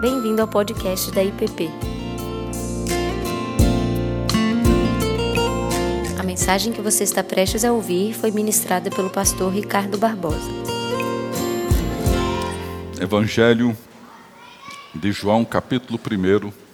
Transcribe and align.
Bem-vindo 0.00 0.40
ao 0.40 0.46
podcast 0.46 1.10
da 1.10 1.24
IPP. 1.24 1.68
A 6.16 6.22
mensagem 6.22 6.72
que 6.72 6.80
você 6.80 7.02
está 7.02 7.24
prestes 7.24 7.64
a 7.64 7.72
ouvir 7.72 8.14
foi 8.14 8.30
ministrada 8.30 8.90
pelo 8.90 9.10
pastor 9.10 9.52
Ricardo 9.52 9.98
Barbosa. 9.98 10.48
Evangelho 13.00 13.76
de 14.94 15.10
João, 15.10 15.44
capítulo 15.44 15.98
1. 15.98 16.67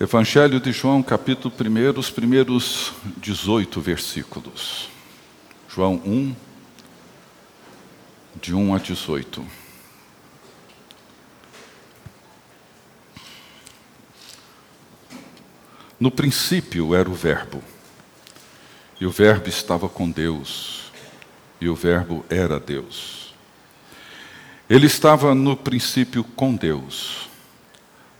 Evangelho 0.00 0.60
de 0.60 0.70
João, 0.70 1.02
capítulo 1.02 1.52
1, 1.52 1.98
os 1.98 2.08
primeiros 2.08 2.92
18 3.16 3.80
versículos. 3.80 4.88
João 5.68 6.00
1, 6.06 6.36
de 8.40 8.54
1 8.54 8.74
a 8.76 8.78
18. 8.78 9.44
No 15.98 16.12
princípio 16.12 16.94
era 16.94 17.10
o 17.10 17.14
Verbo, 17.14 17.60
e 19.00 19.04
o 19.04 19.10
Verbo 19.10 19.48
estava 19.48 19.88
com 19.88 20.08
Deus, 20.08 20.92
e 21.60 21.68
o 21.68 21.74
Verbo 21.74 22.24
era 22.30 22.60
Deus. 22.60 23.34
Ele 24.70 24.86
estava 24.86 25.34
no 25.34 25.56
princípio 25.56 26.22
com 26.22 26.54
Deus. 26.54 27.27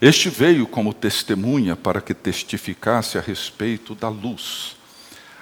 Este 0.00 0.28
veio 0.28 0.64
como 0.64 0.94
testemunha 0.94 1.74
para 1.74 2.00
que 2.00 2.14
testificasse 2.14 3.18
a 3.18 3.20
respeito 3.20 3.96
da 3.96 4.08
luz, 4.08 4.76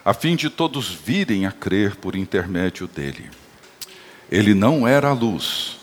a 0.03 0.15
fim 0.15 0.35
de 0.35 0.49
todos 0.49 0.89
virem 0.89 1.45
a 1.45 1.53
crer 1.53 1.97
por 1.97 2.17
intermédio 2.17 2.87
dele. 2.87 3.31
Ele 4.31 4.55
não 4.55 4.89
era 4.89 5.09
a 5.09 5.13
luz, 5.13 5.77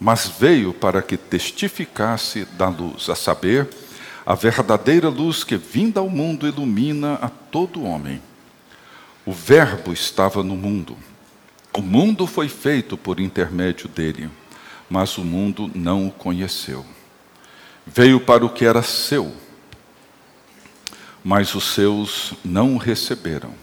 mas 0.00 0.28
veio 0.28 0.72
para 0.72 1.02
que 1.02 1.16
testificasse 1.18 2.46
da 2.56 2.68
luz, 2.68 3.10
a 3.10 3.14
saber, 3.14 3.68
a 4.24 4.34
verdadeira 4.34 5.10
luz 5.10 5.44
que, 5.44 5.56
vinda 5.56 6.00
ao 6.00 6.08
mundo, 6.08 6.48
ilumina 6.48 7.14
a 7.14 7.28
todo 7.28 7.84
homem. 7.84 8.20
O 9.26 9.32
Verbo 9.32 9.92
estava 9.92 10.42
no 10.42 10.56
mundo. 10.56 10.96
O 11.72 11.82
mundo 11.82 12.26
foi 12.26 12.48
feito 12.48 12.96
por 12.96 13.20
intermédio 13.20 13.88
dele, 13.88 14.30
mas 14.88 15.18
o 15.18 15.24
mundo 15.24 15.70
não 15.74 16.08
o 16.08 16.10
conheceu. 16.10 16.84
Veio 17.86 18.18
para 18.20 18.44
o 18.44 18.50
que 18.50 18.64
era 18.64 18.82
seu, 18.82 19.32
mas 21.22 21.54
os 21.54 21.72
seus 21.72 22.34
não 22.44 22.74
o 22.74 22.78
receberam. 22.78 23.54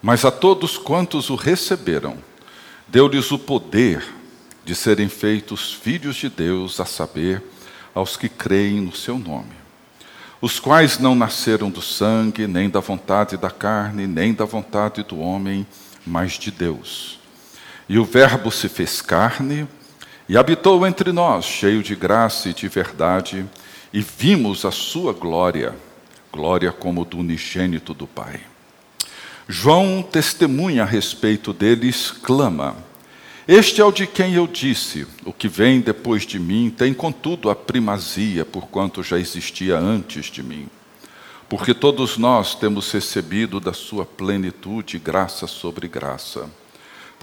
Mas 0.00 0.24
a 0.24 0.30
todos 0.30 0.78
quantos 0.78 1.30
o 1.30 1.34
receberam, 1.34 2.16
deu-lhes 2.86 3.32
o 3.32 3.38
poder 3.38 4.04
de 4.64 4.74
serem 4.74 5.08
feitos 5.08 5.72
filhos 5.72 6.16
de 6.16 6.28
Deus, 6.28 6.78
a 6.78 6.84
saber, 6.84 7.42
aos 7.94 8.16
que 8.16 8.28
creem 8.28 8.80
no 8.80 8.94
seu 8.94 9.18
nome, 9.18 9.52
os 10.40 10.58
quais 10.58 10.98
não 10.98 11.14
nasceram 11.14 11.70
do 11.70 11.80
sangue, 11.80 12.46
nem 12.46 12.68
da 12.68 12.80
vontade 12.80 13.36
da 13.36 13.50
carne, 13.50 14.06
nem 14.06 14.32
da 14.34 14.44
vontade 14.44 15.02
do 15.02 15.18
homem, 15.18 15.66
mas 16.06 16.32
de 16.32 16.50
Deus. 16.50 17.18
E 17.88 17.98
o 17.98 18.04
Verbo 18.04 18.50
se 18.50 18.68
fez 18.68 19.00
carne 19.00 19.66
e 20.28 20.36
habitou 20.36 20.86
entre 20.86 21.12
nós, 21.12 21.44
cheio 21.44 21.82
de 21.82 21.94
graça 21.94 22.48
e 22.48 22.54
de 22.54 22.68
verdade, 22.68 23.44
e 23.92 24.00
vimos 24.00 24.64
a 24.64 24.70
sua 24.70 25.12
glória, 25.12 25.74
glória 26.32 26.72
como 26.72 27.04
do 27.04 27.18
unigênito 27.18 27.92
do 27.92 28.06
Pai. 28.06 28.40
João 29.46 30.02
testemunha 30.02 30.82
a 30.82 30.86
respeito 30.86 31.52
deles, 31.52 32.10
clama: 32.10 32.74
Este 33.46 33.80
é 33.80 33.84
o 33.84 33.92
de 33.92 34.06
quem 34.06 34.34
eu 34.34 34.46
disse: 34.46 35.06
O 35.24 35.32
que 35.32 35.46
vem 35.46 35.80
depois 35.80 36.26
de 36.26 36.38
mim 36.38 36.74
tem, 36.76 36.94
contudo, 36.94 37.50
a 37.50 37.54
primazia, 37.54 38.44
porquanto 38.44 39.02
já 39.02 39.18
existia 39.18 39.78
antes 39.78 40.26
de 40.26 40.42
mim. 40.42 40.66
Porque 41.46 41.74
todos 41.74 42.16
nós 42.16 42.54
temos 42.54 42.90
recebido 42.90 43.60
da 43.60 43.74
sua 43.74 44.06
plenitude 44.06 44.98
graça 44.98 45.46
sobre 45.46 45.86
graça. 45.86 46.48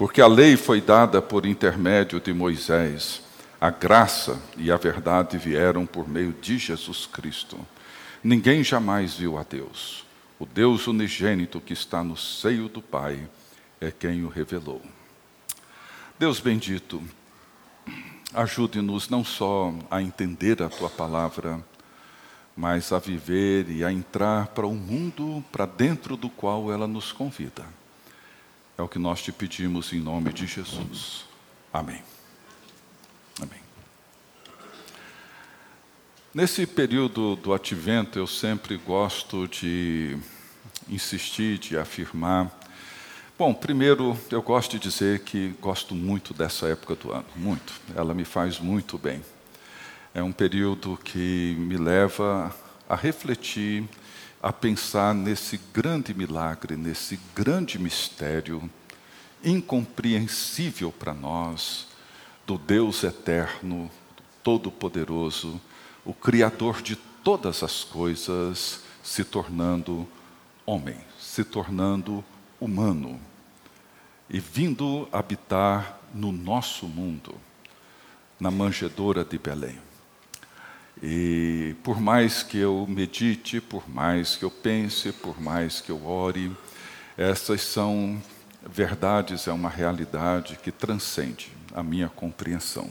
Porque 0.02 0.20
a 0.20 0.26
lei 0.26 0.56
foi 0.56 0.80
dada 0.80 1.22
por 1.22 1.46
intermédio 1.46 2.18
de 2.18 2.34
Moisés, 2.34 3.22
a 3.60 3.70
graça 3.70 4.42
e 4.56 4.68
a 4.68 4.76
verdade 4.76 5.38
vieram 5.38 5.86
por 5.86 6.08
meio 6.08 6.32
de 6.32 6.58
Jesus 6.58 7.06
Cristo. 7.06 7.56
Ninguém 8.20 8.64
jamais 8.64 9.14
viu 9.14 9.38
a 9.38 9.44
Deus. 9.44 10.04
O 10.40 10.44
Deus 10.44 10.88
unigênito 10.88 11.60
que 11.60 11.72
está 11.72 12.02
no 12.02 12.16
seio 12.16 12.68
do 12.68 12.82
Pai 12.82 13.28
é 13.80 13.92
quem 13.92 14.24
o 14.24 14.28
revelou. 14.28 14.82
Deus 16.18 16.40
bendito, 16.40 17.00
ajude-nos 18.34 19.08
não 19.08 19.24
só 19.24 19.72
a 19.88 20.02
entender 20.02 20.64
a 20.64 20.68
tua 20.68 20.90
palavra, 20.90 21.64
mas 22.56 22.92
a 22.92 22.98
viver 22.98 23.70
e 23.70 23.84
a 23.84 23.92
entrar 23.92 24.48
para 24.48 24.66
o 24.66 24.74
mundo 24.74 25.44
para 25.52 25.64
dentro 25.64 26.16
do 26.16 26.28
qual 26.28 26.72
ela 26.72 26.88
nos 26.88 27.12
convida. 27.12 27.64
É 28.82 28.84
o 28.84 28.88
que 28.88 28.98
nós 28.98 29.22
te 29.22 29.30
pedimos 29.30 29.92
em 29.92 30.00
nome 30.00 30.32
de 30.32 30.44
Jesus. 30.44 31.24
Amém. 31.72 32.02
Amém. 33.40 33.60
Nesse 36.34 36.66
período 36.66 37.36
do 37.36 37.54
advento, 37.54 38.18
eu 38.18 38.26
sempre 38.26 38.76
gosto 38.76 39.46
de 39.46 40.18
insistir, 40.88 41.58
de 41.58 41.78
afirmar. 41.78 42.50
Bom, 43.38 43.54
primeiro, 43.54 44.18
eu 44.28 44.42
gosto 44.42 44.72
de 44.72 44.80
dizer 44.80 45.20
que 45.20 45.54
gosto 45.60 45.94
muito 45.94 46.34
dessa 46.34 46.66
época 46.66 46.96
do 46.96 47.12
ano, 47.12 47.26
muito. 47.36 47.72
Ela 47.94 48.12
me 48.12 48.24
faz 48.24 48.58
muito 48.58 48.98
bem. 48.98 49.22
É 50.12 50.24
um 50.24 50.32
período 50.32 50.98
que 51.04 51.54
me 51.56 51.76
leva 51.76 52.52
a 52.88 52.96
refletir 52.96 53.88
a 54.42 54.52
pensar 54.52 55.14
nesse 55.14 55.60
grande 55.72 56.12
milagre, 56.12 56.76
nesse 56.76 57.18
grande 57.32 57.78
mistério 57.78 58.68
incompreensível 59.44 60.90
para 60.90 61.14
nós, 61.14 61.86
do 62.44 62.58
Deus 62.58 63.04
eterno, 63.04 63.88
todo-poderoso, 64.42 65.60
o 66.04 66.12
Criador 66.12 66.82
de 66.82 66.96
todas 66.96 67.62
as 67.62 67.84
coisas, 67.84 68.80
se 69.00 69.24
tornando 69.24 70.08
homem, 70.66 70.98
se 71.20 71.44
tornando 71.44 72.24
humano 72.60 73.20
e 74.28 74.40
vindo 74.40 75.08
habitar 75.12 76.00
no 76.12 76.32
nosso 76.32 76.86
mundo, 76.86 77.34
na 78.40 78.50
manjedoura 78.50 79.24
de 79.24 79.38
Belém. 79.38 79.91
E 81.02 81.74
por 81.82 82.00
mais 82.00 82.44
que 82.44 82.58
eu 82.58 82.86
medite, 82.88 83.60
por 83.60 83.88
mais 83.90 84.36
que 84.36 84.44
eu 84.44 84.50
pense, 84.50 85.10
por 85.10 85.40
mais 85.40 85.80
que 85.80 85.90
eu 85.90 86.06
ore, 86.06 86.52
essas 87.16 87.62
são 87.62 88.22
verdades, 88.64 89.48
é 89.48 89.52
uma 89.52 89.68
realidade 89.68 90.56
que 90.62 90.70
transcende 90.70 91.50
a 91.74 91.82
minha 91.82 92.08
compreensão. 92.08 92.88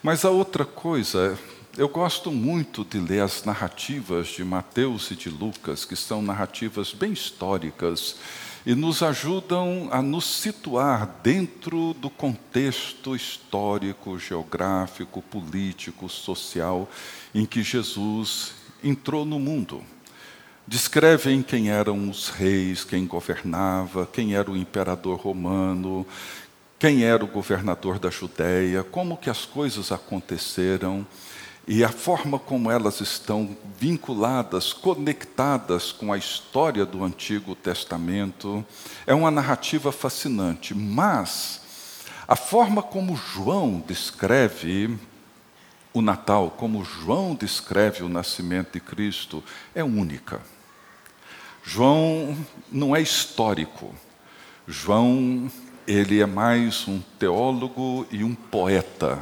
Mas 0.00 0.24
a 0.24 0.30
outra 0.30 0.64
coisa, 0.64 1.36
eu 1.76 1.88
gosto 1.88 2.30
muito 2.30 2.84
de 2.84 3.00
ler 3.00 3.22
as 3.22 3.44
narrativas 3.44 4.28
de 4.28 4.44
Mateus 4.44 5.10
e 5.10 5.16
de 5.16 5.28
Lucas, 5.28 5.84
que 5.84 5.96
são 5.96 6.22
narrativas 6.22 6.92
bem 6.92 7.12
históricas 7.12 8.16
e 8.64 8.74
nos 8.74 9.02
ajudam 9.02 9.88
a 9.90 10.02
nos 10.02 10.24
situar 10.24 11.20
dentro 11.22 11.94
do 11.94 12.10
contexto 12.10 13.16
histórico, 13.16 14.18
geográfico, 14.18 15.22
político, 15.22 16.08
social 16.08 16.88
em 17.34 17.46
que 17.46 17.62
Jesus 17.62 18.52
entrou 18.82 19.24
no 19.24 19.38
mundo. 19.38 19.82
Descrevem 20.66 21.42
quem 21.42 21.70
eram 21.70 22.08
os 22.08 22.28
reis, 22.28 22.84
quem 22.84 23.06
governava, 23.06 24.06
quem 24.06 24.34
era 24.34 24.50
o 24.50 24.56
imperador 24.56 25.18
romano, 25.18 26.06
quem 26.78 27.02
era 27.02 27.24
o 27.24 27.28
governador 27.28 27.98
da 27.98 28.08
Judéia, 28.08 28.84
como 28.84 29.16
que 29.16 29.28
as 29.28 29.44
coisas 29.44 29.90
aconteceram. 29.90 31.06
E 31.72 31.84
a 31.84 31.88
forma 31.88 32.36
como 32.36 32.68
elas 32.68 33.00
estão 33.00 33.56
vinculadas, 33.78 34.72
conectadas 34.72 35.92
com 35.92 36.12
a 36.12 36.18
história 36.18 36.84
do 36.84 37.04
Antigo 37.04 37.54
Testamento, 37.54 38.66
é 39.06 39.14
uma 39.14 39.30
narrativa 39.30 39.92
fascinante. 39.92 40.74
Mas 40.74 41.60
a 42.26 42.34
forma 42.34 42.82
como 42.82 43.14
João 43.14 43.80
descreve 43.86 44.98
o 45.94 46.02
Natal, 46.02 46.50
como 46.50 46.84
João 46.84 47.36
descreve 47.36 48.02
o 48.02 48.08
nascimento 48.08 48.72
de 48.72 48.80
Cristo, 48.80 49.40
é 49.72 49.84
única. 49.84 50.40
João 51.62 52.36
não 52.68 52.96
é 52.96 53.00
histórico. 53.00 53.94
João, 54.66 55.48
ele 55.86 56.20
é 56.20 56.26
mais 56.26 56.88
um 56.88 57.00
teólogo 57.16 58.08
e 58.10 58.24
um 58.24 58.34
poeta 58.34 59.20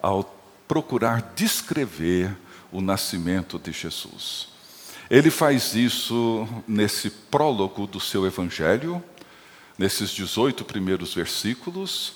ao 0.00 0.33
procurar 0.66 1.32
descrever 1.34 2.36
o 2.72 2.80
nascimento 2.80 3.58
de 3.58 3.72
Jesus. 3.72 4.48
Ele 5.10 5.30
faz 5.30 5.74
isso 5.74 6.48
nesse 6.66 7.10
prólogo 7.10 7.86
do 7.86 8.00
seu 8.00 8.26
evangelho, 8.26 9.02
nesses 9.78 10.10
18 10.10 10.64
primeiros 10.64 11.14
versículos, 11.14 12.14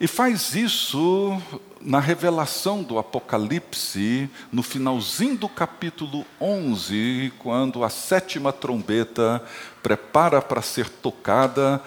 e 0.00 0.06
faz 0.06 0.54
isso 0.54 1.42
na 1.80 1.98
revelação 1.98 2.84
do 2.84 2.98
Apocalipse, 2.98 4.30
no 4.52 4.62
finalzinho 4.62 5.36
do 5.36 5.48
capítulo 5.48 6.24
11, 6.40 7.32
quando 7.38 7.82
a 7.82 7.90
sétima 7.90 8.52
trombeta 8.52 9.42
prepara 9.82 10.40
para 10.40 10.62
ser 10.62 10.88
tocada, 10.88 11.82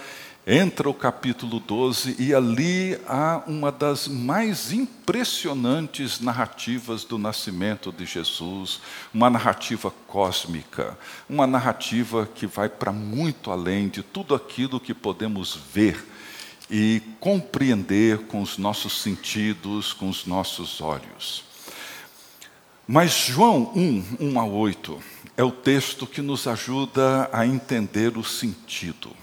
entra 0.46 0.90
o 0.90 0.94
capítulo 0.94 1.60
12 1.60 2.16
e 2.18 2.34
ali 2.34 3.00
há 3.08 3.44
uma 3.46 3.72
das 3.72 4.08
mais 4.08 4.72
impressionantes 4.72 6.20
narrativas 6.20 7.04
do 7.04 7.18
nascimento 7.18 7.92
de 7.92 8.06
Jesus, 8.06 8.82
uma 9.14 9.30
narrativa 9.30 9.92
cósmica, 10.08 10.98
uma 11.30 11.46
narrativa 11.46 12.28
que 12.34 12.48
vai 12.48 12.70
para 12.70 12.92
muito 12.92 13.52
além 13.52 13.88
de 13.88 14.02
tudo 14.02 14.34
aquilo 14.34 14.80
que 14.80 14.94
podemos 14.94 15.58
ver 15.74 16.04
e 16.70 17.02
compreender 17.20 18.20
com 18.28 18.42
os 18.42 18.58
nossos 18.58 19.02
sentidos, 19.02 19.94
com 19.94 20.10
os 20.10 20.26
nossos 20.26 20.82
olhos. 20.82 21.44
Mas 22.88 23.12
João 23.12 23.72
1, 23.76 24.18
1 24.20 24.40
a 24.40 24.46
8, 24.46 25.00
é 25.38 25.44
o 25.44 25.52
texto 25.52 26.08
que 26.08 26.22
nos 26.22 26.48
ajuda 26.48 27.30
a 27.32 27.46
entender 27.46 28.18
o 28.18 28.24
sentido. 28.24 29.21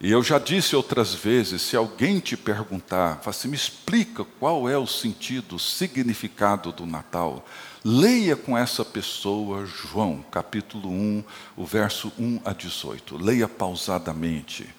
E 0.00 0.12
eu 0.12 0.22
já 0.22 0.38
disse 0.38 0.76
outras 0.76 1.12
vezes, 1.12 1.60
se 1.60 1.76
alguém 1.76 2.20
te 2.20 2.36
perguntar, 2.36 3.20
assim, 3.26 3.48
me 3.48 3.56
explica 3.56 4.24
qual 4.38 4.68
é 4.68 4.78
o 4.78 4.86
sentido, 4.86 5.56
o 5.56 5.58
significado 5.58 6.70
do 6.70 6.86
Natal, 6.86 7.44
leia 7.84 8.36
com 8.36 8.56
essa 8.56 8.84
pessoa 8.84 9.66
João, 9.66 10.24
capítulo 10.30 10.88
1, 10.88 11.24
o 11.56 11.66
verso 11.66 12.12
1 12.16 12.42
a 12.44 12.52
18. 12.52 13.16
Leia 13.16 13.48
pausadamente. 13.48 14.72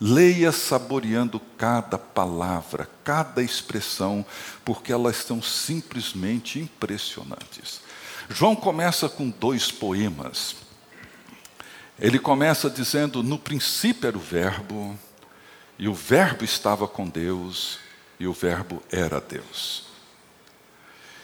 Leia 0.00 0.52
saboreando 0.52 1.40
cada 1.58 1.98
palavra, 1.98 2.88
cada 3.02 3.42
expressão, 3.42 4.24
porque 4.64 4.92
elas 4.92 5.16
são 5.16 5.42
simplesmente 5.42 6.60
impressionantes. 6.60 7.80
João 8.28 8.54
começa 8.54 9.08
com 9.08 9.28
dois 9.28 9.72
poemas. 9.72 10.69
Ele 12.00 12.18
começa 12.18 12.70
dizendo: 12.70 13.22
No 13.22 13.38
princípio 13.38 14.08
era 14.08 14.16
o 14.16 14.20
Verbo, 14.20 14.98
e 15.78 15.86
o 15.86 15.94
Verbo 15.94 16.44
estava 16.44 16.88
com 16.88 17.06
Deus, 17.06 17.78
e 18.18 18.26
o 18.26 18.32
Verbo 18.32 18.82
era 18.90 19.20
Deus. 19.20 19.84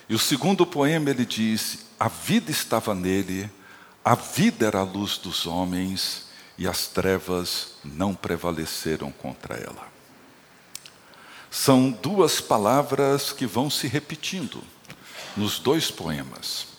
E 0.09 0.15
o 0.15 0.19
segundo 0.19 0.67
poema 0.67 1.09
ele 1.09 1.25
diz: 1.25 1.87
A 1.99 2.09
vida 2.09 2.51
estava 2.51 2.95
nele, 2.95 3.51
a 4.05 4.15
vida 4.15 4.67
era 4.67 4.81
a 4.81 4.85
luz 4.85 5.17
dos 5.17 5.47
homens, 5.47 6.27
e 6.59 6.69
as 6.69 6.87
trevas 6.87 7.75
não 7.83 8.15
prevaleceram 8.15 9.11
contra 9.11 9.55
ela. 9.55 9.89
São 11.51 11.91
duas 11.91 12.39
palavras 12.39 13.33
que 13.33 13.47
vão 13.47 13.71
se 13.71 13.87
repetindo 13.87 14.63
nos 15.35 15.59
dois 15.59 15.91
poemas. 15.91 16.76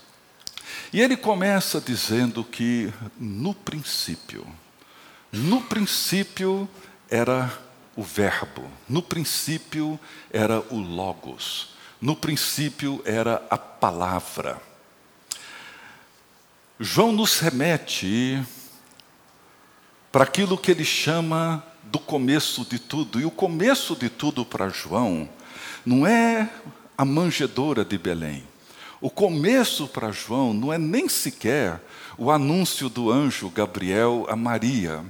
E 0.91 1.01
ele 1.01 1.17
começa 1.17 1.81
dizendo 1.81 2.43
que 2.43 2.93
no 3.19 3.53
princípio, 3.53 4.47
no 5.31 5.61
princípio 5.61 6.67
era 7.09 7.51
o 7.95 8.03
Verbo, 8.03 8.69
no 8.87 9.01
princípio 9.01 9.99
era 10.31 10.59
o 10.71 10.77
Logos, 10.79 11.69
no 11.99 12.15
princípio 12.15 13.01
era 13.05 13.43
a 13.49 13.57
palavra. 13.57 14.61
João 16.79 17.11
nos 17.11 17.39
remete 17.39 18.41
para 20.11 20.23
aquilo 20.23 20.57
que 20.57 20.71
ele 20.71 20.85
chama 20.85 21.63
do 21.83 21.99
começo 21.99 22.63
de 22.65 22.79
tudo. 22.79 23.19
E 23.19 23.25
o 23.25 23.31
começo 23.31 23.95
de 23.95 24.09
tudo 24.09 24.45
para 24.45 24.69
João 24.69 25.27
não 25.85 26.05
é 26.05 26.49
a 26.97 27.03
manjedoura 27.03 27.83
de 27.83 27.97
Belém. 27.97 28.43
O 28.99 29.11
começo 29.11 29.87
para 29.87 30.11
João 30.11 30.55
não 30.55 30.73
é 30.73 30.77
nem 30.79 31.07
sequer 31.07 31.79
o 32.17 32.31
anúncio 32.31 32.89
do 32.89 33.11
anjo 33.11 33.47
Gabriel 33.47 34.25
a 34.27 34.35
Maria. 34.35 35.05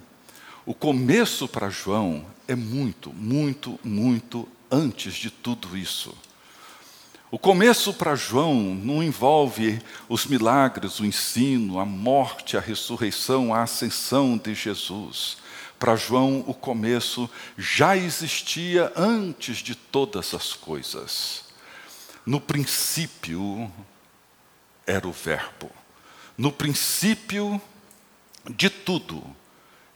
O 0.66 0.74
começo 0.74 1.48
para 1.48 1.70
João 1.70 2.26
é 2.50 2.54
muito, 2.54 3.14
muito, 3.14 3.80
muito 3.82 4.46
antes 4.70 5.14
de 5.14 5.32
tudo 5.32 5.78
isso. 5.78 6.14
O 7.32 7.40
começo 7.40 7.94
para 7.94 8.14
João 8.14 8.76
não 8.76 9.02
envolve 9.02 9.82
os 10.10 10.26
milagres, 10.26 11.00
o 11.00 11.06
ensino, 11.06 11.80
a 11.80 11.86
morte, 11.86 12.58
a 12.58 12.60
ressurreição, 12.60 13.54
a 13.54 13.64
ascensão 13.64 14.38
de 14.38 14.54
Jesus. 14.54 15.38
Para 15.80 15.96
João, 15.96 16.44
o 16.46 16.54
começo 16.54 17.30
já 17.58 17.96
existia 17.96 18.92
antes 18.98 19.60
de 19.60 19.76
todas 19.76 20.34
as 20.34 20.52
coisas. 20.52 21.47
No 22.28 22.40
princípio 22.40 23.72
era 24.86 25.08
o 25.08 25.12
Verbo. 25.12 25.72
No 26.38 26.52
princípio 26.52 27.60
de 28.48 28.70
tudo, 28.70 29.24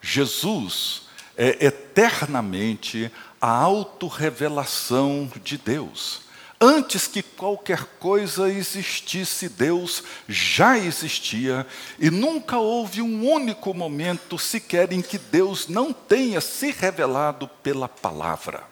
Jesus 0.02 1.04
é 1.38 1.68
eternamente 1.68 3.12
a 3.40 3.52
autorrevelação 3.52 5.32
de 5.44 5.60
Deus 5.60 6.22
Antes 6.64 7.08
que 7.08 7.24
qualquer 7.24 7.84
coisa 8.00 8.48
existisse, 8.48 9.50
Deus 9.50 10.04
já 10.30 10.78
existia 10.78 11.66
e 11.98 12.12
nunca 12.12 12.60
houve 12.60 13.02
um 13.02 13.28
único 13.28 13.74
momento 13.74 14.38
sequer 14.38 14.94
em 14.94 15.02
que 15.02 15.18
Deus 15.18 15.68
não 15.68 15.92
tenha 15.92 16.40
se 16.40 16.70
revelado 16.70 17.48
pela 17.64 17.90
palavra. 17.90 18.64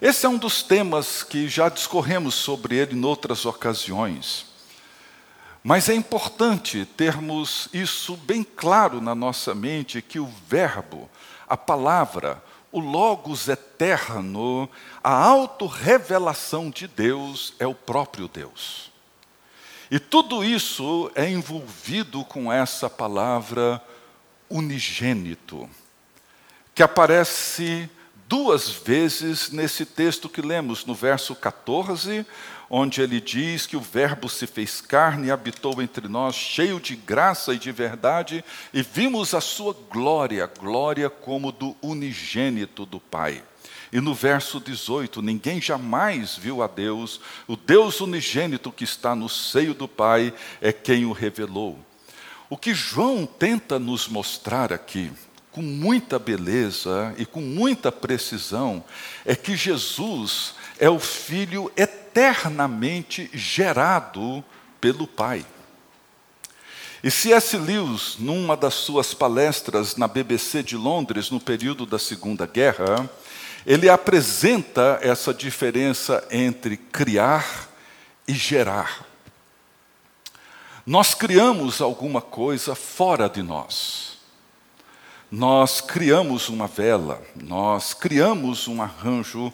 Esse 0.00 0.26
é 0.26 0.28
um 0.28 0.36
dos 0.36 0.62
temas 0.62 1.22
que 1.22 1.48
já 1.48 1.68
discorremos 1.68 2.34
sobre 2.34 2.76
ele 2.76 2.94
em 2.94 3.04
outras 3.04 3.46
ocasiões. 3.46 4.46
Mas 5.62 5.88
é 5.88 5.94
importante 5.94 6.84
termos 6.84 7.68
isso 7.72 8.16
bem 8.16 8.44
claro 8.44 9.00
na 9.00 9.14
nossa 9.14 9.54
mente 9.54 10.02
que 10.02 10.20
o 10.20 10.30
Verbo, 10.46 11.08
a 11.48 11.56
palavra, 11.56 12.42
o 12.70 12.80
Logos 12.80 13.48
eterno, 13.48 14.68
a 15.02 15.14
autorrevelação 15.14 16.68
de 16.68 16.86
Deus 16.86 17.54
é 17.58 17.66
o 17.66 17.74
próprio 17.74 18.28
Deus. 18.28 18.92
E 19.90 19.98
tudo 19.98 20.44
isso 20.44 21.10
é 21.14 21.30
envolvido 21.30 22.24
com 22.24 22.52
essa 22.52 22.90
palavra 22.90 23.80
unigênito, 24.50 25.70
que 26.74 26.82
aparece 26.82 27.88
duas 28.28 28.68
vezes 28.68 29.50
nesse 29.50 29.84
texto 29.84 30.28
que 30.28 30.40
lemos, 30.40 30.84
no 30.84 30.94
verso 30.94 31.34
14, 31.34 32.26
onde 32.68 33.00
ele 33.00 33.20
diz 33.20 33.66
que 33.66 33.76
o 33.76 33.80
Verbo 33.80 34.28
se 34.28 34.46
fez 34.46 34.80
carne 34.80 35.28
e 35.28 35.30
habitou 35.30 35.80
entre 35.82 36.08
nós, 36.08 36.34
cheio 36.34 36.80
de 36.80 36.96
graça 36.96 37.54
e 37.54 37.58
de 37.58 37.70
verdade, 37.70 38.44
e 38.72 38.82
vimos 38.82 39.34
a 39.34 39.40
sua 39.40 39.76
glória, 39.90 40.50
glória 40.58 41.08
como 41.10 41.52
do 41.52 41.76
unigênito 41.82 42.84
do 42.86 42.98
Pai. 42.98 43.42
E 43.92 44.00
no 44.00 44.12
verso 44.12 44.58
18, 44.58 45.22
ninguém 45.22 45.60
jamais 45.60 46.36
viu 46.36 46.62
a 46.62 46.66
Deus, 46.66 47.20
o 47.46 47.54
Deus 47.56 48.00
unigênito 48.00 48.72
que 48.72 48.82
está 48.82 49.14
no 49.14 49.28
seio 49.28 49.72
do 49.72 49.86
Pai 49.86 50.34
é 50.60 50.72
quem 50.72 51.04
o 51.04 51.12
revelou. 51.12 51.78
O 52.50 52.56
que 52.56 52.74
João 52.74 53.24
tenta 53.24 53.78
nos 53.78 54.08
mostrar 54.08 54.72
aqui, 54.72 55.12
com 55.54 55.62
muita 55.62 56.18
beleza 56.18 57.14
e 57.16 57.24
com 57.24 57.40
muita 57.40 57.92
precisão, 57.92 58.82
é 59.24 59.36
que 59.36 59.56
Jesus 59.56 60.56
é 60.80 60.90
o 60.90 60.98
Filho 60.98 61.70
eternamente 61.76 63.30
gerado 63.32 64.44
pelo 64.80 65.06
Pai. 65.06 65.46
E 67.04 67.10
C.S. 67.10 67.56
Lewis, 67.56 68.16
numa 68.18 68.56
das 68.56 68.74
suas 68.74 69.14
palestras 69.14 69.94
na 69.94 70.08
BBC 70.08 70.60
de 70.60 70.76
Londres, 70.76 71.30
no 71.30 71.38
período 71.38 71.86
da 71.86 72.00
Segunda 72.00 72.46
Guerra, 72.46 73.08
ele 73.64 73.88
apresenta 73.88 74.98
essa 75.02 75.32
diferença 75.32 76.26
entre 76.32 76.76
criar 76.76 77.68
e 78.26 78.34
gerar. 78.34 79.06
Nós 80.84 81.14
criamos 81.14 81.80
alguma 81.80 82.20
coisa 82.20 82.74
fora 82.74 83.28
de 83.28 83.42
nós. 83.42 84.13
Nós 85.36 85.80
criamos 85.80 86.48
uma 86.48 86.68
vela, 86.68 87.20
nós 87.34 87.92
criamos 87.92 88.68
um 88.68 88.80
arranjo, 88.80 89.52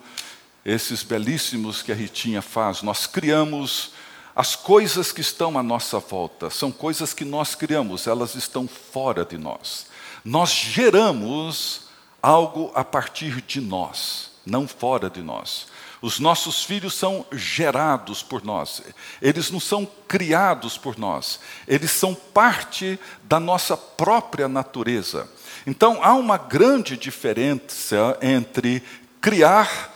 esses 0.62 1.02
belíssimos 1.02 1.80
que 1.80 1.90
a 1.90 1.94
Ritinha 1.94 2.42
faz, 2.42 2.82
nós 2.82 3.06
criamos 3.06 3.92
as 4.36 4.54
coisas 4.54 5.10
que 5.10 5.22
estão 5.22 5.58
à 5.58 5.62
nossa 5.62 5.98
volta, 5.98 6.50
são 6.50 6.70
coisas 6.70 7.14
que 7.14 7.24
nós 7.24 7.54
criamos, 7.54 8.06
elas 8.06 8.34
estão 8.34 8.68
fora 8.68 9.24
de 9.24 9.38
nós. 9.38 9.86
Nós 10.22 10.50
geramos 10.50 11.84
algo 12.22 12.70
a 12.74 12.84
partir 12.84 13.40
de 13.40 13.58
nós, 13.58 14.32
não 14.44 14.68
fora 14.68 15.08
de 15.08 15.22
nós. 15.22 15.66
Os 16.02 16.18
nossos 16.18 16.62
filhos 16.62 16.92
são 16.92 17.24
gerados 17.32 18.22
por 18.22 18.44
nós, 18.44 18.82
eles 19.22 19.50
não 19.50 19.58
são 19.58 19.88
criados 20.06 20.76
por 20.76 20.98
nós, 20.98 21.40
eles 21.66 21.90
são 21.90 22.14
parte 22.14 23.00
da 23.22 23.40
nossa 23.40 23.78
própria 23.78 24.46
natureza. 24.46 25.26
Então 25.66 26.00
há 26.02 26.14
uma 26.14 26.36
grande 26.36 26.96
diferença 26.96 28.18
entre 28.22 28.82
criar 29.20 29.94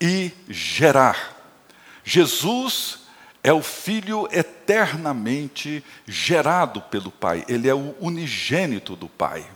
e 0.00 0.30
gerar. 0.48 1.36
Jesus 2.04 3.00
é 3.42 3.52
o 3.52 3.62
Filho 3.62 4.28
eternamente 4.30 5.82
gerado 6.06 6.80
pelo 6.82 7.10
Pai, 7.10 7.44
ele 7.48 7.68
é 7.68 7.74
o 7.74 7.94
unigênito 8.00 8.94
do 8.94 9.08
Pai. 9.08 9.46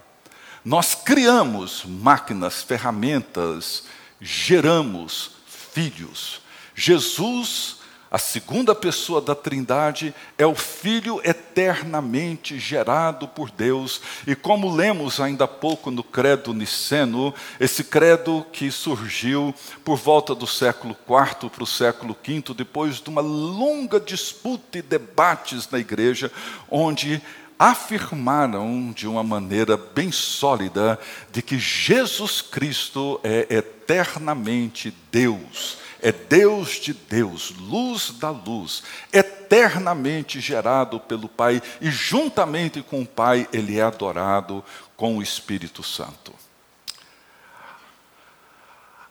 Nós 0.65 0.95
criamos 0.95 1.85
máquinas, 1.85 2.63
ferramentas, 2.63 3.85
geramos 4.21 5.33
filhos. 5.47 6.41
Jesus, 6.75 7.81
a 8.15 8.19
segunda 8.19 8.77
pessoa 8.77 9.21
da 9.21 9.35
Trindade, 9.35 10.15
é 10.39 10.47
o 10.47 10.55
Filho 10.55 11.21
eternamente 11.25 12.61
gerado 12.61 13.27
por 13.27 13.51
Deus. 13.51 14.01
E 14.25 14.37
como 14.37 14.73
lemos 14.73 15.19
ainda 15.19 15.47
há 15.47 15.49
pouco 15.49 15.91
no 15.91 16.05
Credo 16.05 16.55
Niceno, 16.55 17.35
esse 17.59 17.83
credo 17.83 18.47
que 18.53 18.71
surgiu 18.71 19.53
por 19.85 19.97
volta 19.97 20.33
do 20.33 20.47
século 20.47 20.97
IV 21.09 21.51
para 21.51 21.65
o 21.65 21.67
século 21.67 22.17
V, 22.25 22.55
depois 22.55 23.01
de 23.01 23.11
uma 23.11 23.21
longa 23.21 23.99
disputa 23.99 24.79
e 24.79 24.83
debates 24.83 25.69
na 25.69 25.81
igreja, 25.81 26.31
onde 26.71 27.21
afirmaram 27.59 28.93
de 28.93 29.09
uma 29.09 29.25
maneira 29.25 29.77
bem 29.77 30.13
sólida 30.13 31.01
de 31.33 31.43
que 31.43 31.59
Jesus 31.59 32.41
Cristo 32.41 33.21
é 33.25 33.57
eternamente 33.57 34.95
Deus, 35.11 35.79
é 36.05 36.13
Deus 36.13 36.73
de 36.73 36.93
Deus, 36.93 37.55
luz 37.59 38.11
da 38.11 38.29
luz, 38.29 38.83
eternamente 39.11 40.39
gerado 40.39 41.01
pelo 41.01 41.31
Pai 41.31 41.63
e 41.81 41.91
juntamente 41.91 42.83
com 42.83 43.01
o 43.01 43.07
Pai 43.07 43.49
ele 43.51 43.79
é 43.79 43.83
adorado 43.83 44.63
com 44.99 45.17
o 45.17 45.23
Espírito 45.23 45.83
Santo. 45.83 46.35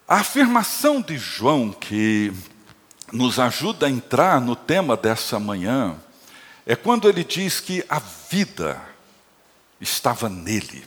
A 0.07 0.17
afirmação 0.17 1.01
de 1.01 1.17
João 1.17 1.71
que 1.71 2.31
nos 3.12 3.39
ajuda 3.39 3.88
a 3.88 3.89
entrar 3.89 4.39
no 4.39 4.55
tema 4.55 4.95
dessa 4.95 5.39
manhã 5.39 5.95
é 6.63 6.75
quando 6.75 7.09
ele 7.09 7.23
diz 7.23 7.59
que 7.59 7.83
a 7.89 7.97
vida 8.29 8.79
estava 9.81 10.29
nele. 10.29 10.83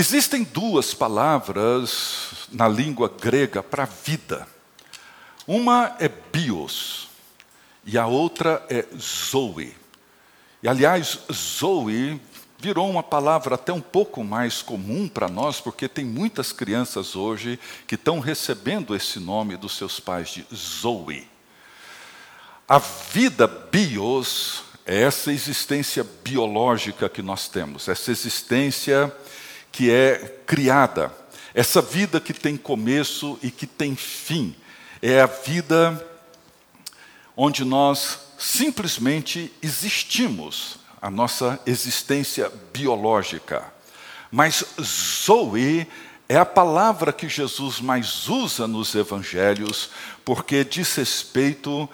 Existem 0.00 0.44
duas 0.44 0.94
palavras 0.94 2.46
na 2.52 2.68
língua 2.68 3.12
grega 3.20 3.64
para 3.64 3.84
vida. 3.84 4.46
Uma 5.44 5.96
é 5.98 6.08
bios 6.08 7.08
e 7.84 7.98
a 7.98 8.06
outra 8.06 8.64
é 8.70 8.86
zoe. 8.96 9.74
E 10.62 10.68
aliás, 10.68 11.18
zoe 11.32 12.20
virou 12.60 12.88
uma 12.88 13.02
palavra 13.02 13.56
até 13.56 13.72
um 13.72 13.80
pouco 13.80 14.22
mais 14.22 14.62
comum 14.62 15.08
para 15.08 15.26
nós, 15.26 15.60
porque 15.60 15.88
tem 15.88 16.04
muitas 16.04 16.52
crianças 16.52 17.16
hoje 17.16 17.58
que 17.84 17.96
estão 17.96 18.20
recebendo 18.20 18.94
esse 18.94 19.18
nome 19.18 19.56
dos 19.56 19.76
seus 19.76 19.98
pais 19.98 20.28
de 20.28 20.46
zoe. 20.54 21.26
A 22.68 22.78
vida 22.78 23.48
bios 23.48 24.62
é 24.86 25.02
essa 25.02 25.32
existência 25.32 26.06
biológica 26.22 27.08
que 27.08 27.20
nós 27.20 27.48
temos, 27.48 27.88
essa 27.88 28.12
existência 28.12 29.12
que 29.78 29.92
é 29.92 30.40
criada, 30.44 31.14
essa 31.54 31.80
vida 31.80 32.20
que 32.20 32.34
tem 32.34 32.56
começo 32.56 33.38
e 33.40 33.48
que 33.48 33.64
tem 33.64 33.94
fim. 33.94 34.52
É 35.00 35.20
a 35.20 35.26
vida 35.26 36.04
onde 37.36 37.64
nós 37.64 38.18
simplesmente 38.36 39.52
existimos, 39.62 40.80
a 41.00 41.08
nossa 41.08 41.60
existência 41.64 42.50
biológica. 42.72 43.72
Mas 44.32 44.64
Zoe 44.82 45.86
é 46.28 46.36
a 46.36 46.44
palavra 46.44 47.12
que 47.12 47.28
Jesus 47.28 47.80
mais 47.80 48.28
usa 48.28 48.66
nos 48.66 48.96
evangelhos, 48.96 49.90
porque 50.24 50.64
diz 50.64 50.92
respeito 50.96 51.88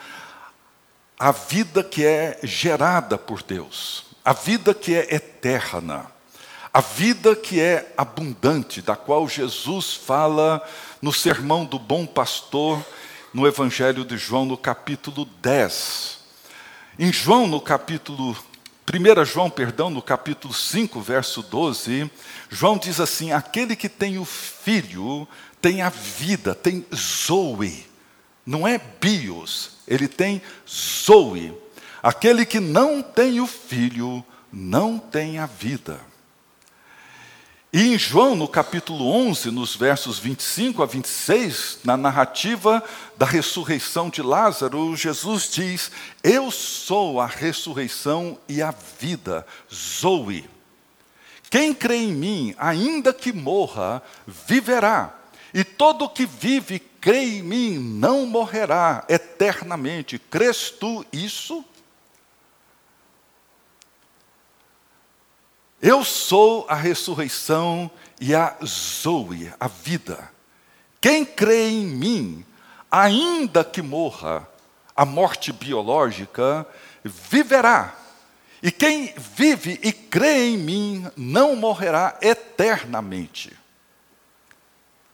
a 1.18 1.32
vida 1.32 1.84
que 1.84 2.02
é 2.02 2.40
gerada 2.44 3.18
por 3.18 3.42
Deus, 3.42 4.06
a 4.24 4.32
vida 4.32 4.72
que 4.72 4.94
é 4.94 5.14
eterna, 5.14 6.13
a 6.75 6.81
vida 6.81 7.37
que 7.37 7.61
é 7.61 7.95
abundante, 7.97 8.83
da 8.83 8.97
qual 8.97 9.28
Jesus 9.28 9.95
fala 9.95 10.61
no 11.00 11.12
sermão 11.12 11.64
do 11.64 11.78
bom 11.78 12.04
pastor, 12.04 12.85
no 13.33 13.47
Evangelho 13.47 14.04
de 14.04 14.19
João, 14.19 14.45
no 14.45 14.59
capítulo 14.59 15.25
10. 15.40 16.19
Em 16.99 17.12
João, 17.12 17.47
no 17.47 17.61
capítulo 17.61 18.37
1 18.93 19.25
João, 19.25 19.49
perdão, 19.49 19.88
no 19.88 20.02
capítulo 20.02 20.52
5, 20.52 21.00
verso 21.00 21.43
12, 21.43 22.11
João 22.50 22.76
diz 22.76 22.99
assim: 22.99 23.31
aquele 23.31 23.76
que 23.76 23.88
tem 23.88 24.19
o 24.19 24.25
filho 24.25 25.28
tem 25.62 25.81
a 25.81 25.88
vida, 25.90 26.57
tem 26.57 26.85
zoe, 26.93 27.87
não 28.45 28.66
é 28.66 28.81
bios, 29.00 29.78
ele 29.87 30.09
tem 30.09 30.43
Zoe. 30.69 31.57
Aquele 32.02 32.45
que 32.45 32.59
não 32.59 33.00
tem 33.00 33.40
o 33.40 33.47
filho, 33.47 34.25
não 34.52 34.99
tem 34.99 35.38
a 35.38 35.47
vida. 35.47 36.00
E 37.76 37.93
em 37.93 37.99
João, 37.99 38.37
no 38.37 38.47
capítulo 38.47 39.11
11, 39.11 39.50
nos 39.50 39.75
versos 39.75 40.16
25 40.16 40.81
a 40.81 40.87
26, 40.87 41.81
na 41.83 41.97
narrativa 41.97 42.81
da 43.16 43.26
ressurreição 43.26 44.09
de 44.09 44.23
Lázaro, 44.23 44.95
Jesus 44.95 45.50
diz: 45.50 45.90
Eu 46.23 46.52
sou 46.52 47.21
a 47.21 47.26
ressurreição 47.26 48.38
e 48.49 48.62
a 48.62 48.73
vida, 49.00 49.45
Zoe. 49.75 50.49
Quem 51.50 51.75
crê 51.75 51.97
em 51.97 52.12
mim, 52.12 52.54
ainda 52.59 53.12
que 53.12 53.33
morra, 53.33 54.00
viverá. 54.25 55.12
E 55.52 55.64
todo 55.64 56.09
que 56.09 56.26
vive 56.26 56.78
crê 56.78 57.25
em 57.25 57.43
mim 57.43 57.76
não 57.76 58.25
morrerá 58.25 59.04
eternamente. 59.09 60.16
Crês 60.16 60.71
tu 60.71 61.04
isso? 61.12 61.64
Eu 65.86 66.02
sou 66.02 66.64
a 66.66 66.74
ressurreição 66.74 67.90
e 68.18 68.34
a 68.34 68.56
Zoe, 68.64 69.52
a 69.60 69.68
vida. 69.68 70.32
Quem 70.98 71.26
crê 71.26 71.68
em 71.68 71.84
mim, 71.84 72.46
ainda 72.90 73.62
que 73.62 73.82
morra, 73.82 74.48
a 74.96 75.04
morte 75.04 75.52
biológica, 75.52 76.66
viverá. 77.04 77.94
E 78.62 78.72
quem 78.72 79.12
vive 79.14 79.78
e 79.82 79.92
crê 79.92 80.46
em 80.46 80.56
mim 80.56 81.06
não 81.14 81.54
morrerá 81.54 82.18
eternamente. 82.22 83.54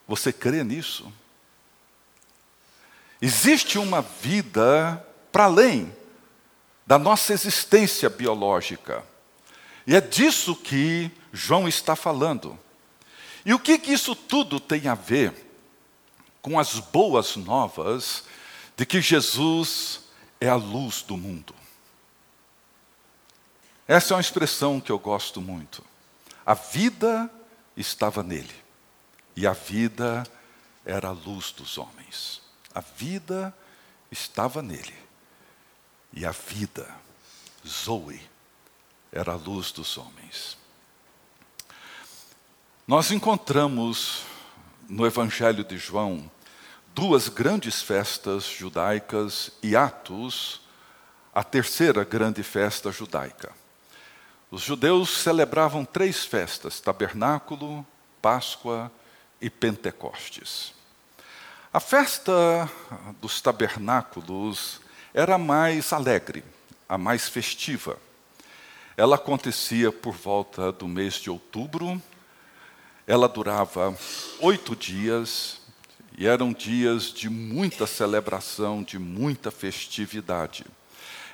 Você 0.06 0.32
crê 0.32 0.62
nisso? 0.62 1.12
Existe 3.20 3.76
uma 3.76 4.02
vida 4.02 5.04
para 5.32 5.46
além 5.46 5.92
da 6.86 6.96
nossa 6.96 7.32
existência 7.32 8.08
biológica. 8.08 9.09
E 9.86 9.94
é 9.94 10.00
disso 10.00 10.54
que 10.54 11.10
João 11.32 11.66
está 11.66 11.96
falando. 11.96 12.58
E 13.44 13.54
o 13.54 13.58
que, 13.58 13.78
que 13.78 13.92
isso 13.92 14.14
tudo 14.14 14.60
tem 14.60 14.86
a 14.88 14.94
ver 14.94 15.34
com 16.42 16.58
as 16.58 16.78
boas 16.78 17.36
novas 17.36 18.24
de 18.76 18.84
que 18.84 19.00
Jesus 19.00 20.00
é 20.40 20.48
a 20.48 20.56
luz 20.56 21.02
do 21.02 21.16
mundo? 21.16 21.54
Essa 23.88 24.14
é 24.14 24.16
uma 24.16 24.20
expressão 24.20 24.80
que 24.80 24.92
eu 24.92 24.98
gosto 24.98 25.40
muito. 25.40 25.84
A 26.44 26.54
vida 26.54 27.30
estava 27.76 28.22
nele, 28.22 28.54
e 29.34 29.46
a 29.46 29.52
vida 29.52 30.24
era 30.84 31.08
a 31.08 31.12
luz 31.12 31.50
dos 31.50 31.76
homens. 31.76 32.40
A 32.74 32.80
vida 32.80 33.54
estava 34.10 34.62
nele. 34.62 34.94
E 36.12 36.24
a 36.24 36.30
vida, 36.30 36.88
Zoe, 37.66 38.29
era 39.12 39.32
a 39.32 39.36
luz 39.36 39.72
dos 39.72 39.96
homens. 39.98 40.56
Nós 42.86 43.10
encontramos 43.10 44.24
no 44.88 45.06
Evangelho 45.06 45.64
de 45.64 45.78
João 45.78 46.30
duas 46.94 47.28
grandes 47.28 47.80
festas 47.80 48.44
judaicas 48.44 49.52
e 49.62 49.76
Atos, 49.76 50.60
a 51.32 51.44
terceira 51.44 52.04
grande 52.04 52.42
festa 52.42 52.90
judaica. 52.90 53.52
Os 54.50 54.62
judeus 54.62 55.18
celebravam 55.18 55.84
três 55.84 56.24
festas: 56.24 56.80
Tabernáculo, 56.80 57.86
Páscoa 58.20 58.90
e 59.40 59.48
Pentecostes. 59.48 60.74
A 61.72 61.78
festa 61.78 62.68
dos 63.20 63.40
tabernáculos 63.40 64.80
era 65.14 65.36
a 65.36 65.38
mais 65.38 65.92
alegre, 65.92 66.42
a 66.88 66.98
mais 66.98 67.28
festiva. 67.28 67.96
Ela 68.96 69.16
acontecia 69.16 69.92
por 69.92 70.14
volta 70.14 70.72
do 70.72 70.86
mês 70.86 71.14
de 71.14 71.30
outubro, 71.30 72.00
ela 73.06 73.28
durava 73.28 73.96
oito 74.40 74.76
dias 74.76 75.60
e 76.16 76.26
eram 76.26 76.52
dias 76.52 77.04
de 77.04 77.28
muita 77.28 77.86
celebração, 77.86 78.82
de 78.82 78.98
muita 78.98 79.50
festividade. 79.50 80.64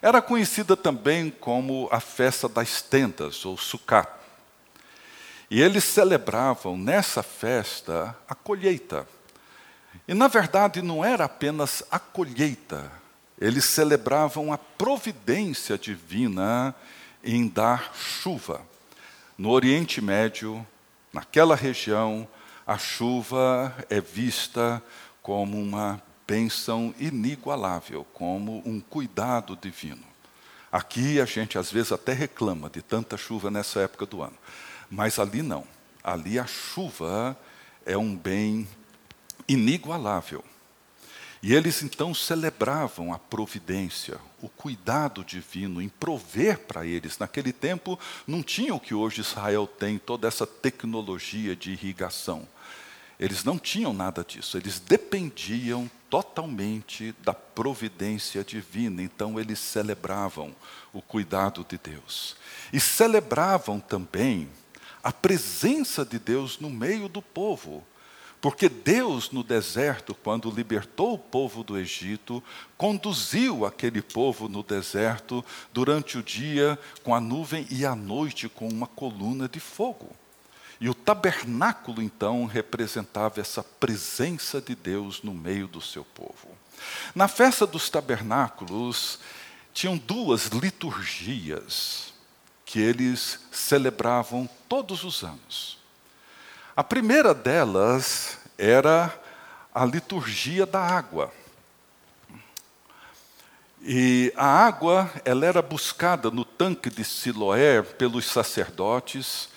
Era 0.01 0.23
conhecida 0.23 0.77
também 0.77 1.31
como 1.31 1.89
a 1.91 2.01
festa 2.01 2.49
das 2.49 2.83
tendas, 2.83 3.45
ou 3.45 3.57
Sukkot. 3.57 4.09
E 5.51 5.61
eles 5.61 5.85
celebravam 5.85 6.77
nessa 6.77 7.23
festa 7.23 8.17
a 8.29 8.35
colheita. 8.35 9.07
E 10.07 10.15
na 10.15 10.29
verdade 10.29 10.83
não 10.83 11.05
era 11.05 11.25
apenas 11.25 11.83
a 11.91 11.99
colheita, 11.99 12.93
eles 13.41 13.65
celebravam 13.65 14.53
a 14.53 14.59
providência 14.59 15.77
divina 15.77 16.75
em 17.27 17.49
dar 17.49 17.93
chuva. 17.95 18.63
No 19.37 19.51
Oriente 19.51 20.01
Médio, 20.01 20.65
naquela 21.13 21.57
região, 21.57 22.27
a 22.65 22.79
chuva 22.79 23.77
é 23.91 24.01
vista 24.01 24.83
como 25.21 25.61
uma 25.61 26.01
bênção 26.27 26.95
inigualável, 26.99 28.07
como 28.15 28.63
um 28.65 28.81
cuidado 28.81 29.59
divino. 29.61 30.05
Aqui 30.71 31.21
a 31.21 31.25
gente 31.25 31.59
às 31.59 31.71
vezes 31.71 31.93
até 31.93 32.13
reclama 32.13 32.71
de 32.71 32.81
tanta 32.81 33.17
chuva 33.17 33.51
nessa 33.51 33.81
época 33.81 34.07
do 34.07 34.23
ano, 34.23 34.37
mas 34.91 35.19
ali 35.19 35.43
não. 35.43 35.65
Ali 36.03 36.39
a 36.39 36.47
chuva 36.47 37.37
é 37.85 37.99
um 37.99 38.15
bem 38.15 38.69
inigualável. 39.49 40.45
E 41.47 41.55
eles 41.55 41.81
então 41.81 42.13
celebravam 42.13 43.15
a 43.15 43.21
providência, 43.21 44.19
o 44.43 44.49
cuidado 44.49 45.23
divino 45.25 45.81
em 45.81 45.89
prover 45.89 46.59
para 46.59 46.85
eles. 46.85 47.21
Naquele 47.21 47.53
tempo 47.53 47.97
não 48.27 48.43
tinha 48.43 48.75
o 48.75 48.81
que 48.81 48.93
hoje 48.93 49.21
Israel 49.21 49.65
tem, 49.65 49.97
toda 49.97 50.27
essa 50.27 50.45
tecnologia 50.45 51.55
de 51.55 51.71
irrigação. 51.71 52.49
Eles 53.17 53.45
não 53.45 53.61
tinham 53.61 53.93
nada 53.93 54.25
disso, 54.25 54.59
eles 54.59 54.81
dependiam 54.81 55.89
totalmente 56.11 57.15
da 57.23 57.33
providência 57.33 58.43
divina, 58.43 59.01
então 59.01 59.39
eles 59.39 59.61
celebravam 59.61 60.53
o 60.93 61.01
cuidado 61.01 61.65
de 61.69 61.79
Deus. 61.79 62.37
E 62.73 62.81
celebravam 62.81 63.79
também 63.79 64.49
a 65.01 65.13
presença 65.13 66.05
de 66.05 66.19
Deus 66.19 66.59
no 66.59 66.71
meio 66.71 67.09
do 67.09 67.23
povo. 67.23 67.87
Porque 68.41 68.69
Deus, 68.69 69.31
no 69.31 69.43
deserto, 69.43 70.15
quando 70.15 70.51
libertou 70.51 71.15
o 71.15 71.19
povo 71.19 71.65
do 71.65 71.79
Egito, 71.79 72.43
conduziu 72.77 73.65
aquele 73.65 74.03
povo 74.03 74.49
no 74.49 74.63
deserto 74.63 75.45
durante 75.73 76.19
o 76.19 76.23
dia 76.23 76.79
com 77.03 77.15
a 77.15 77.21
nuvem 77.21 77.67
e 77.71 77.85
à 77.85 77.95
noite 77.95 78.49
com 78.49 78.69
uma 78.69 78.87
coluna 78.87 79.49
de 79.49 79.59
fogo. 79.59 80.15
E 80.81 80.89
o 80.89 80.95
tabernáculo, 80.95 82.03
então, 82.03 82.45
representava 82.45 83.41
essa 83.41 83.63
presença 83.63 84.61
de 84.61 84.75
Deus 84.75 85.23
no 85.23 85.33
meio 85.33 85.67
do 85.67 85.81
seu 85.81 86.05
povo. 86.05 86.49
Na 87.15 87.29
festa 87.29 87.67
dos 87.67 87.89
tabernáculos, 87.89 89.19
tinham 89.73 89.97
duas 89.97 90.47
liturgias 90.47 92.13
que 92.65 92.79
eles 92.79 93.41
celebravam 93.51 94.49
todos 94.69 95.05
os 95.05 95.23
anos. 95.23 95.79
A 96.77 96.85
primeira 96.85 97.33
delas 97.33 98.37
era 98.59 99.11
a 99.75 99.83
liturgia 99.87 100.67
da 100.67 100.79
água. 100.79 101.33
E 103.81 104.31
a 104.37 104.45
água, 104.45 105.11
ela 105.25 105.47
era 105.47 105.63
buscada 105.63 106.31
no 106.31 106.45
tanque 106.45 106.91
de 106.91 107.03
Siloé 107.03 107.81
pelos 107.81 108.27
sacerdotes 108.27 109.49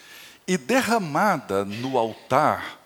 e 0.48 0.58
derramada 0.58 1.66
no 1.66 1.98
altar, 1.98 2.80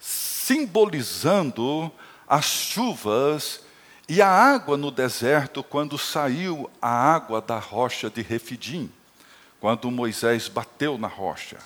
simbolizando 0.00 1.92
as 2.26 2.46
chuvas 2.46 3.60
e 4.08 4.22
a 4.22 4.28
água 4.28 4.78
no 4.78 4.90
deserto 4.90 5.62
quando 5.62 5.98
saiu 5.98 6.70
a 6.80 6.88
água 6.88 7.42
da 7.42 7.58
rocha 7.58 8.08
de 8.08 8.22
Refidim, 8.22 8.90
quando 9.62 9.90
Moisés 9.90 10.48
bateu 10.48 10.98
na 10.98 11.08
rocha. 11.08 11.56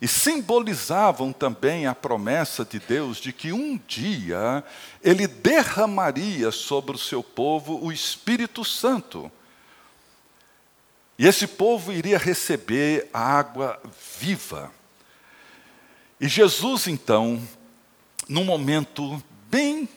E 0.00 0.08
simbolizavam 0.08 1.32
também 1.32 1.86
a 1.86 1.94
promessa 1.94 2.64
de 2.64 2.80
Deus 2.80 3.18
de 3.18 3.32
que 3.32 3.52
um 3.52 3.78
dia 3.86 4.64
ele 5.04 5.28
derramaria 5.28 6.50
sobre 6.50 6.96
o 6.96 6.98
seu 6.98 7.22
povo 7.22 7.78
o 7.80 7.92
Espírito 7.92 8.64
Santo 8.64 9.30
e 11.22 11.26
esse 11.26 11.46
povo 11.46 11.92
iria 11.92 12.18
receber 12.18 13.08
a 13.12 13.20
água 13.20 13.80
viva. 14.18 14.72
E 16.20 16.26
Jesus, 16.26 16.86
então, 16.88 17.40
num 18.28 18.44
momento 18.44 19.22
bem 19.48 19.88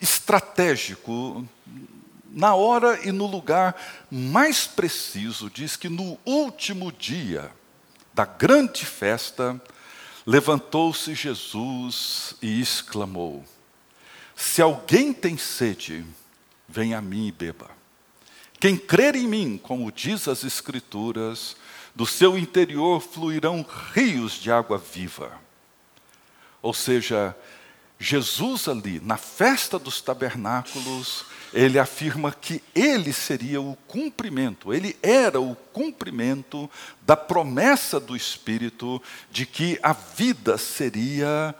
estratégico, 0.00 1.44
na 2.34 2.54
hora 2.54 3.06
e 3.06 3.12
no 3.12 3.26
lugar 3.26 3.76
mais 4.10 4.66
preciso, 4.66 5.50
diz 5.50 5.76
que 5.76 5.88
no 5.88 6.18
último 6.24 6.90
dia 6.90 7.50
da 8.14 8.24
grande 8.24 8.84
festa, 8.84 9.60
levantou-se 10.26 11.14
Jesus 11.14 12.34
e 12.42 12.60
exclamou: 12.60 13.44
Se 14.34 14.60
alguém 14.62 15.12
tem 15.12 15.36
sede, 15.36 16.04
venha 16.68 16.98
a 16.98 17.02
mim 17.02 17.28
e 17.28 17.32
beba. 17.32 17.70
Quem 18.60 18.76
crer 18.76 19.16
em 19.16 19.26
mim, 19.26 19.58
como 19.60 19.90
diz 19.90 20.28
as 20.28 20.44
Escrituras, 20.44 21.56
do 21.94 22.06
seu 22.06 22.38
interior 22.38 23.00
fluirão 23.00 23.66
rios 23.92 24.34
de 24.34 24.50
água 24.52 24.78
viva. 24.78 25.32
Ou 26.62 26.72
seja, 26.72 27.36
Jesus 28.02 28.66
ali, 28.66 29.00
na 29.00 29.16
festa 29.16 29.78
dos 29.78 30.00
tabernáculos, 30.00 31.24
ele 31.54 31.78
afirma 31.78 32.32
que 32.32 32.60
ele 32.74 33.12
seria 33.12 33.60
o 33.60 33.76
cumprimento, 33.86 34.74
ele 34.74 34.96
era 35.00 35.40
o 35.40 35.54
cumprimento 35.54 36.68
da 37.02 37.16
promessa 37.16 38.00
do 38.00 38.16
Espírito 38.16 39.00
de 39.30 39.46
que 39.46 39.78
a 39.82 39.92
vida 39.92 40.58
seria 40.58 41.54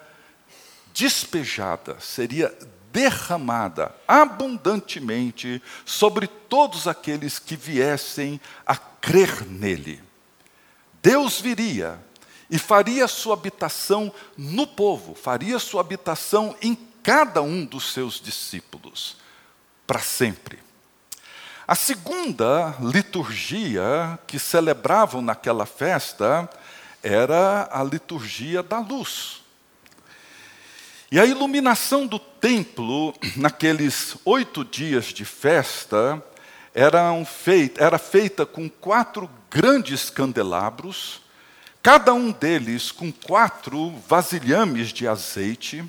despejada, 0.93 1.99
seria 2.01 2.53
derramada 2.93 3.95
abundantemente 4.07 5.63
sobre 5.85 6.27
todos 6.27 6.89
aqueles 6.89 7.39
que 7.39 7.55
viessem 7.55 8.41
a 8.67 8.77
crer 8.77 9.47
nele. 9.47 10.03
Deus 11.01 11.41
viria 11.41 12.01
e 12.53 12.59
faria 12.59 13.09
sua 13.09 13.33
habitação 13.33 14.13
no 14.37 14.67
povo, 14.67 15.15
faria 15.15 15.59
sua 15.59 15.81
habitação 15.81 16.55
em 16.61 16.77
cada 17.03 17.41
um 17.41 17.65
dos 17.65 17.95
seus 17.95 18.21
discípulos, 18.21 19.17
para 19.87 20.01
sempre. 20.01 20.59
A 21.67 21.75
segunda 21.75 22.77
liturgia 22.79 24.19
que 24.27 24.39
celebravam 24.39 25.23
naquela 25.23 25.65
festa 25.65 26.47
era 27.03 27.71
a 27.73 27.83
liturgia 27.83 28.63
da 28.63 28.81
luz. 28.81 29.41
E 31.11 31.19
a 31.19 31.25
iluminação 31.25 32.07
do 32.07 32.19
templo, 32.19 33.15
naqueles 33.35 34.17
oito 34.27 34.63
dias 34.63 35.07
de 35.07 35.25
festa, 35.25 36.23
era, 36.75 37.99
feita 37.99 38.45
com 38.45 38.69
quatro 38.69 39.31
grandes 39.51 40.11
candelabros, 40.11 41.23
cada 41.83 42.15
um 42.15 42.31
deles 42.31 42.93
com 42.93 43.11
quatro 43.11 43.91
vasilhames 44.09 44.93
de 44.93 45.09
azeite. 45.09 45.85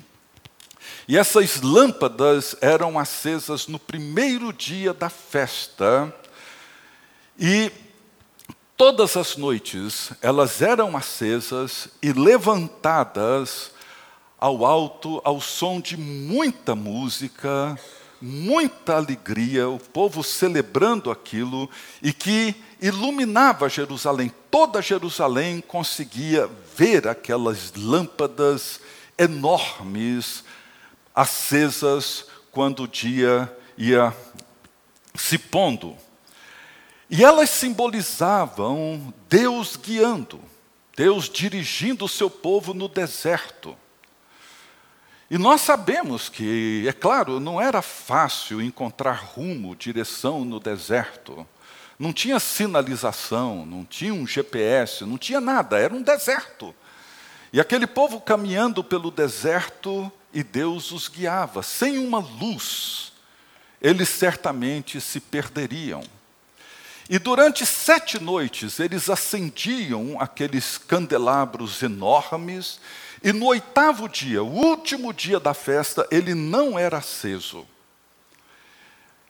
E 1.06 1.16
essas 1.16 1.60
lâmpadas 1.60 2.56
eram 2.60 2.98
acesas 2.98 3.68
no 3.68 3.78
primeiro 3.78 4.52
dia 4.52 4.92
da 4.92 5.08
festa, 5.08 6.14
e 7.38 7.70
todas 8.76 9.16
as 9.16 9.36
noites 9.36 10.10
elas 10.20 10.60
eram 10.60 10.96
acesas 10.96 11.88
e 12.02 12.12
levantadas 12.12 13.70
ao 14.38 14.66
alto, 14.66 15.22
ao 15.24 15.40
som 15.40 15.80
de 15.80 15.96
muita 15.96 16.74
música, 16.74 17.78
muita 18.20 18.96
alegria, 18.96 19.68
o 19.68 19.78
povo 19.78 20.22
celebrando 20.22 21.10
aquilo 21.10 21.68
e 22.02 22.12
que 22.12 22.54
iluminava 22.86 23.66
Jerusalém. 23.66 24.30
Toda 24.50 24.82
Jerusalém 24.82 25.62
conseguia 25.62 26.50
ver 26.76 27.08
aquelas 27.08 27.72
lâmpadas 27.74 28.78
enormes 29.16 30.44
acesas 31.14 32.26
quando 32.50 32.82
o 32.82 32.88
dia 32.88 33.50
ia 33.78 34.14
se 35.14 35.38
pondo. 35.38 35.96
E 37.08 37.24
elas 37.24 37.48
simbolizavam 37.48 39.14
Deus 39.30 39.76
guiando, 39.76 40.38
Deus 40.94 41.30
dirigindo 41.30 42.04
o 42.04 42.08
seu 42.08 42.28
povo 42.28 42.74
no 42.74 42.86
deserto. 42.86 43.74
E 45.30 45.38
nós 45.38 45.62
sabemos 45.62 46.28
que, 46.28 46.84
é 46.86 46.92
claro, 46.92 47.40
não 47.40 47.58
era 47.58 47.80
fácil 47.80 48.60
encontrar 48.60 49.22
rumo, 49.34 49.74
direção 49.74 50.44
no 50.44 50.60
deserto. 50.60 51.46
Não 51.98 52.12
tinha 52.12 52.40
sinalização, 52.40 53.64
não 53.64 53.84
tinha 53.84 54.12
um 54.12 54.26
GPS, 54.26 55.04
não 55.04 55.16
tinha 55.16 55.40
nada, 55.40 55.78
era 55.78 55.94
um 55.94 56.02
deserto. 56.02 56.74
E 57.52 57.60
aquele 57.60 57.86
povo 57.86 58.20
caminhando 58.20 58.82
pelo 58.82 59.10
deserto 59.10 60.10
e 60.32 60.42
Deus 60.42 60.90
os 60.90 61.06
guiava, 61.06 61.62
sem 61.62 61.98
uma 61.98 62.18
luz, 62.18 63.12
eles 63.80 64.08
certamente 64.08 65.00
se 65.00 65.20
perderiam. 65.20 66.02
E 67.08 67.18
durante 67.18 67.64
sete 67.64 68.18
noites 68.18 68.80
eles 68.80 69.08
acendiam 69.08 70.16
aqueles 70.18 70.78
candelabros 70.78 71.82
enormes, 71.82 72.80
e 73.22 73.32
no 73.32 73.46
oitavo 73.46 74.08
dia, 74.08 74.42
o 74.42 74.50
último 74.50 75.12
dia 75.12 75.38
da 75.38 75.54
festa, 75.54 76.06
ele 76.10 76.34
não 76.34 76.78
era 76.78 76.98
aceso. 76.98 77.66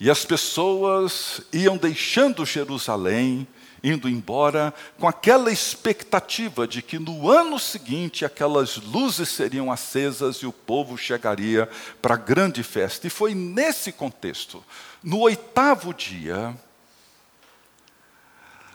E 0.05 0.11
as 0.11 0.23
pessoas 0.23 1.41
iam 1.51 1.79
deixando 1.79 2.45
Jerusalém, 2.45 3.49
indo 3.83 4.07
embora, 4.07 4.75
com 4.99 5.09
aquela 5.09 5.51
expectativa 5.51 6.69
de 6.69 6.83
que 6.83 6.99
no 6.99 7.31
ano 7.31 7.59
seguinte 7.59 8.23
aquelas 8.23 8.77
luzes 8.77 9.31
seriam 9.31 9.73
acesas 9.73 10.37
e 10.37 10.47
o 10.47 10.53
povo 10.53 10.99
chegaria 10.99 11.71
para 12.03 12.17
a 12.17 12.19
grande 12.19 12.63
festa. 12.63 13.07
E 13.07 13.11
foi 13.11 13.35
nesse 13.35 13.93
contexto, 13.93 14.63
no 15.03 15.21
oitavo 15.21 15.95
dia, 15.95 16.55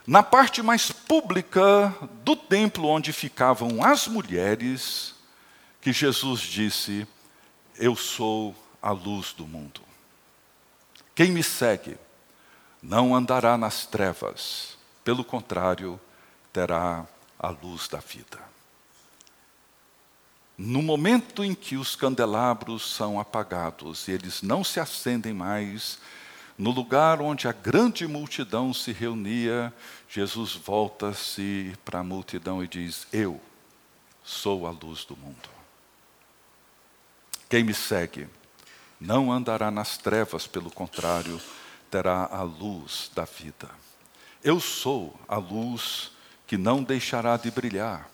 na 0.07 0.23
parte 0.23 0.63
mais 0.63 0.91
pública 0.91 1.95
do 2.23 2.35
templo 2.35 2.87
onde 2.87 3.13
ficavam 3.13 3.83
as 3.83 4.07
mulheres, 4.07 5.13
que 5.79 5.93
Jesus 5.93 6.41
disse: 6.41 7.07
Eu 7.77 7.95
sou 7.95 8.55
a 8.81 8.89
luz 8.89 9.31
do 9.31 9.45
mundo. 9.45 9.88
Quem 11.19 11.33
me 11.33 11.43
segue 11.43 11.97
não 12.81 13.13
andará 13.13 13.57
nas 13.57 13.85
trevas, 13.85 14.77
pelo 15.03 15.21
contrário, 15.21 15.99
terá 16.53 17.05
a 17.37 17.49
luz 17.49 17.89
da 17.89 17.97
vida. 17.97 18.39
No 20.57 20.81
momento 20.81 21.43
em 21.43 21.53
que 21.53 21.75
os 21.75 21.93
candelabros 21.93 22.89
são 22.89 23.19
apagados 23.19 24.07
e 24.07 24.13
eles 24.13 24.41
não 24.41 24.63
se 24.63 24.79
acendem 24.79 25.33
mais, 25.33 25.99
no 26.57 26.71
lugar 26.71 27.21
onde 27.21 27.49
a 27.49 27.51
grande 27.51 28.07
multidão 28.07 28.73
se 28.73 28.93
reunia, 28.93 29.73
Jesus 30.07 30.53
volta-se 30.53 31.73
para 31.83 31.99
a 31.99 32.03
multidão 32.03 32.63
e 32.63 32.67
diz: 32.69 33.05
Eu 33.11 33.41
sou 34.23 34.65
a 34.65 34.71
luz 34.71 35.03
do 35.03 35.17
mundo. 35.17 35.49
Quem 37.49 37.61
me 37.61 37.73
segue 37.73 38.25
não 38.99 39.31
andará 39.31 39.71
nas 39.71 39.97
trevas, 39.97 40.45
pelo 40.45 40.69
contrário, 40.69 41.39
terá 41.89 42.27
a 42.31 42.41
luz 42.41 43.09
da 43.15 43.25
vida. 43.25 43.69
Eu 44.43 44.59
sou 44.59 45.19
a 45.27 45.37
luz 45.37 46.11
que 46.45 46.57
não 46.57 46.83
deixará 46.83 47.37
de 47.37 47.49
brilhar. 47.51 48.09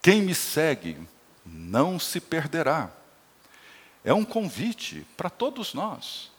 Quem 0.00 0.22
me 0.22 0.34
segue 0.34 0.98
não 1.44 1.98
se 1.98 2.20
perderá. 2.20 2.90
É 4.04 4.12
um 4.12 4.24
convite 4.24 5.06
para 5.16 5.30
todos 5.30 5.74
nós. 5.74 6.30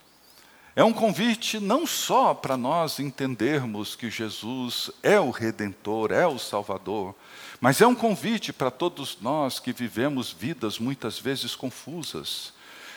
É 0.76 0.84
um 0.84 0.92
convite 0.92 1.60
não 1.60 1.86
só 1.86 2.34
para 2.34 2.58
nós 2.58 3.00
entendermos 3.00 3.96
que 3.96 4.10
Jesus 4.10 4.90
é 5.04 5.20
o 5.20 5.30
Redentor, 5.30 6.12
é 6.12 6.26
o 6.26 6.40
Salvador, 6.40 7.14
mas 7.62 7.80
é 7.80 7.86
um 7.86 7.94
convite 7.94 8.52
para 8.52 8.72
todos 8.72 9.20
nós 9.22 9.60
que 9.60 9.72
vivemos 9.72 10.32
vidas 10.32 10.80
muitas 10.80 11.20
vezes 11.20 11.56
confusas, 11.56 12.54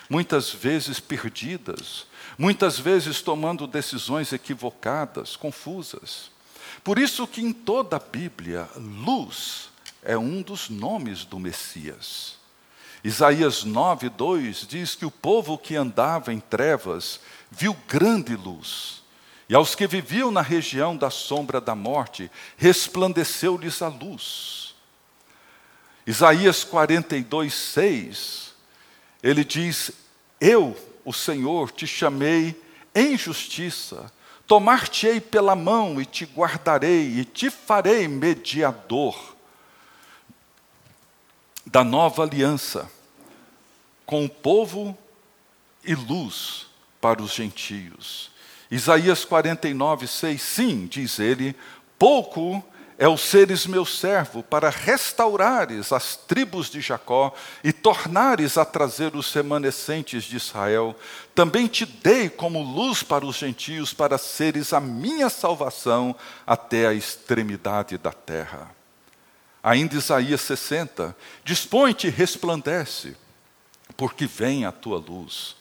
muitas 0.08 0.50
vezes 0.50 1.00
perdidas, 1.00 2.06
muitas 2.38 2.78
vezes 2.78 3.20
tomando 3.20 3.66
decisões 3.66 4.32
equivocadas, 4.32 5.36
confusas. 5.36 6.30
Por 6.84 6.98
isso 6.98 7.26
que 7.26 7.40
em 7.40 7.52
toda 7.52 7.96
a 7.96 8.00
Bíblia, 8.00 8.68
luz 8.76 9.70
é 10.02 10.16
um 10.16 10.42
dos 10.42 10.68
nomes 10.68 11.24
do 11.24 11.38
Messias. 11.38 12.36
Isaías 13.02 13.64
9, 13.64 14.08
2 14.08 14.66
diz 14.66 14.94
que 14.94 15.06
o 15.06 15.10
povo 15.10 15.58
que 15.58 15.76
andava 15.76 16.32
em 16.32 16.40
trevas 16.40 17.20
viu 17.50 17.76
grande 17.88 18.34
luz. 18.34 19.02
E 19.48 19.54
aos 19.54 19.74
que 19.74 19.86
viviam 19.86 20.30
na 20.30 20.42
região 20.42 20.96
da 20.96 21.08
sombra 21.08 21.60
da 21.60 21.74
morte, 21.74 22.30
resplandeceu-lhes 22.56 23.80
a 23.80 23.88
luz. 23.88 24.74
Isaías 26.04 26.64
42, 26.64 27.54
6 27.54 28.45
ele 29.26 29.44
diz: 29.44 29.90
Eu, 30.40 30.76
o 31.04 31.12
Senhor, 31.12 31.72
te 31.72 31.84
chamei 31.84 32.54
em 32.94 33.18
justiça, 33.18 34.10
tomar-te-ei 34.46 35.20
pela 35.20 35.56
mão 35.56 36.00
e 36.00 36.06
te 36.06 36.24
guardarei 36.24 37.18
e 37.18 37.24
te 37.24 37.50
farei 37.50 38.06
mediador 38.06 39.34
da 41.66 41.82
nova 41.82 42.22
aliança 42.22 42.88
com 44.06 44.24
o 44.24 44.28
povo 44.28 44.96
e 45.84 45.92
luz 45.96 46.66
para 47.00 47.20
os 47.20 47.32
gentios. 47.32 48.30
Isaías 48.70 49.24
49, 49.24 50.06
6, 50.06 50.40
sim, 50.40 50.86
diz 50.86 51.18
ele, 51.18 51.56
pouco 51.98 52.64
é 52.98 53.06
o 53.06 53.18
seres 53.18 53.66
meu 53.66 53.84
servo, 53.84 54.42
para 54.42 54.70
restaurares 54.70 55.92
as 55.92 56.16
tribos 56.16 56.70
de 56.70 56.80
Jacó 56.80 57.34
e 57.62 57.70
tornares 57.72 58.56
a 58.56 58.64
trazer 58.64 59.14
os 59.14 59.32
remanescentes 59.32 60.24
de 60.24 60.36
Israel. 60.36 60.96
Também 61.34 61.66
te 61.66 61.84
dei 61.84 62.30
como 62.30 62.62
luz 62.62 63.02
para 63.02 63.26
os 63.26 63.36
gentios, 63.36 63.92
para 63.92 64.16
seres 64.16 64.72
a 64.72 64.80
minha 64.80 65.28
salvação 65.28 66.16
até 66.46 66.86
a 66.86 66.94
extremidade 66.94 67.98
da 67.98 68.12
terra. 68.12 68.74
Ainda 69.62 69.96
Isaías 69.96 70.40
60, 70.40 71.14
dispõe-te 71.44 72.06
e 72.06 72.10
resplandece, 72.10 73.14
porque 73.96 74.24
vem 74.26 74.64
a 74.64 74.72
tua 74.72 74.96
luz. 74.96 75.56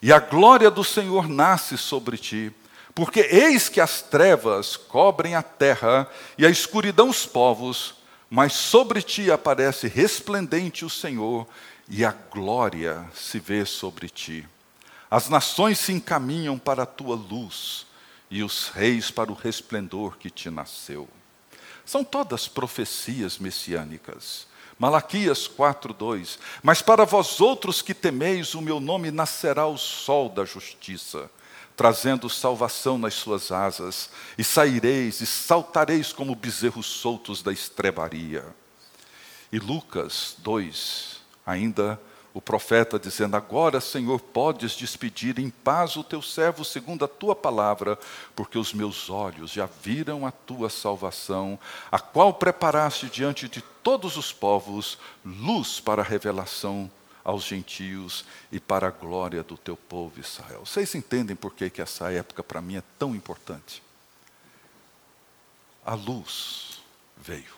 E 0.00 0.12
a 0.12 0.20
glória 0.20 0.70
do 0.70 0.84
Senhor 0.84 1.28
nasce 1.28 1.76
sobre 1.76 2.16
ti 2.16 2.52
porque 2.94 3.20
eis 3.20 3.68
que 3.68 3.80
as 3.80 4.02
trevas 4.02 4.76
cobrem 4.76 5.34
a 5.34 5.42
terra 5.42 6.08
e 6.36 6.44
a 6.44 6.50
escuridão 6.50 7.08
os 7.08 7.24
povos, 7.24 7.94
mas 8.28 8.52
sobre 8.52 9.02
ti 9.02 9.30
aparece 9.30 9.88
resplendente 9.88 10.84
o 10.84 10.90
Senhor 10.90 11.46
e 11.88 12.04
a 12.04 12.12
glória 12.12 13.04
se 13.14 13.38
vê 13.38 13.64
sobre 13.64 14.08
ti. 14.08 14.46
As 15.10 15.28
nações 15.28 15.78
se 15.78 15.92
encaminham 15.92 16.58
para 16.58 16.84
a 16.84 16.86
tua 16.86 17.16
luz 17.16 17.86
e 18.30 18.42
os 18.42 18.68
reis 18.68 19.10
para 19.10 19.32
o 19.32 19.34
resplendor 19.34 20.16
que 20.16 20.30
te 20.30 20.48
nasceu. 20.50 21.08
São 21.84 22.04
todas 22.04 22.46
profecias 22.46 23.38
messiânicas. 23.38 24.46
Malaquias 24.78 25.48
4:2 25.48 26.38
Mas 26.62 26.80
para 26.80 27.04
vós 27.04 27.40
outros 27.40 27.82
que 27.82 27.92
temeis 27.92 28.54
o 28.54 28.62
meu 28.62 28.78
nome 28.78 29.10
nascerá 29.10 29.66
o 29.66 29.76
sol 29.76 30.28
da 30.28 30.44
justiça 30.44 31.28
trazendo 31.80 32.28
salvação 32.28 32.98
nas 32.98 33.14
suas 33.14 33.50
asas, 33.50 34.10
e 34.36 34.44
saireis 34.44 35.22
e 35.22 35.26
saltareis 35.26 36.12
como 36.12 36.34
bezerros 36.34 36.84
soltos 36.84 37.40
da 37.40 37.54
estrebaria. 37.54 38.44
E 39.50 39.58
Lucas 39.58 40.34
2, 40.40 41.22
ainda 41.46 41.98
o 42.34 42.40
profeta 42.42 42.98
dizendo: 42.98 43.34
Agora, 43.34 43.80
Senhor, 43.80 44.20
podes 44.20 44.72
despedir 44.72 45.38
em 45.38 45.48
paz 45.48 45.96
o 45.96 46.04
teu 46.04 46.20
servo 46.20 46.66
segundo 46.66 47.02
a 47.02 47.08
tua 47.08 47.34
palavra, 47.34 47.98
porque 48.36 48.58
os 48.58 48.74
meus 48.74 49.08
olhos 49.08 49.50
já 49.50 49.66
viram 49.82 50.26
a 50.26 50.30
tua 50.30 50.68
salvação, 50.68 51.58
a 51.90 51.98
qual 51.98 52.34
preparaste 52.34 53.06
diante 53.06 53.48
de 53.48 53.62
todos 53.82 54.18
os 54.18 54.34
povos 54.34 54.98
luz 55.24 55.80
para 55.80 56.02
a 56.02 56.04
revelação 56.04 56.90
aos 57.24 57.44
gentios 57.44 58.24
e 58.50 58.58
para 58.58 58.88
a 58.88 58.90
glória 58.90 59.42
do 59.42 59.56
teu 59.56 59.76
povo 59.76 60.20
Israel. 60.20 60.64
Vocês 60.64 60.94
entendem 60.94 61.36
por 61.36 61.54
que, 61.54 61.70
que 61.70 61.82
essa 61.82 62.10
época 62.10 62.42
para 62.42 62.60
mim 62.60 62.76
é 62.76 62.82
tão 62.98 63.14
importante? 63.14 63.82
A 65.84 65.94
luz 65.94 66.82
veio. 67.16 67.54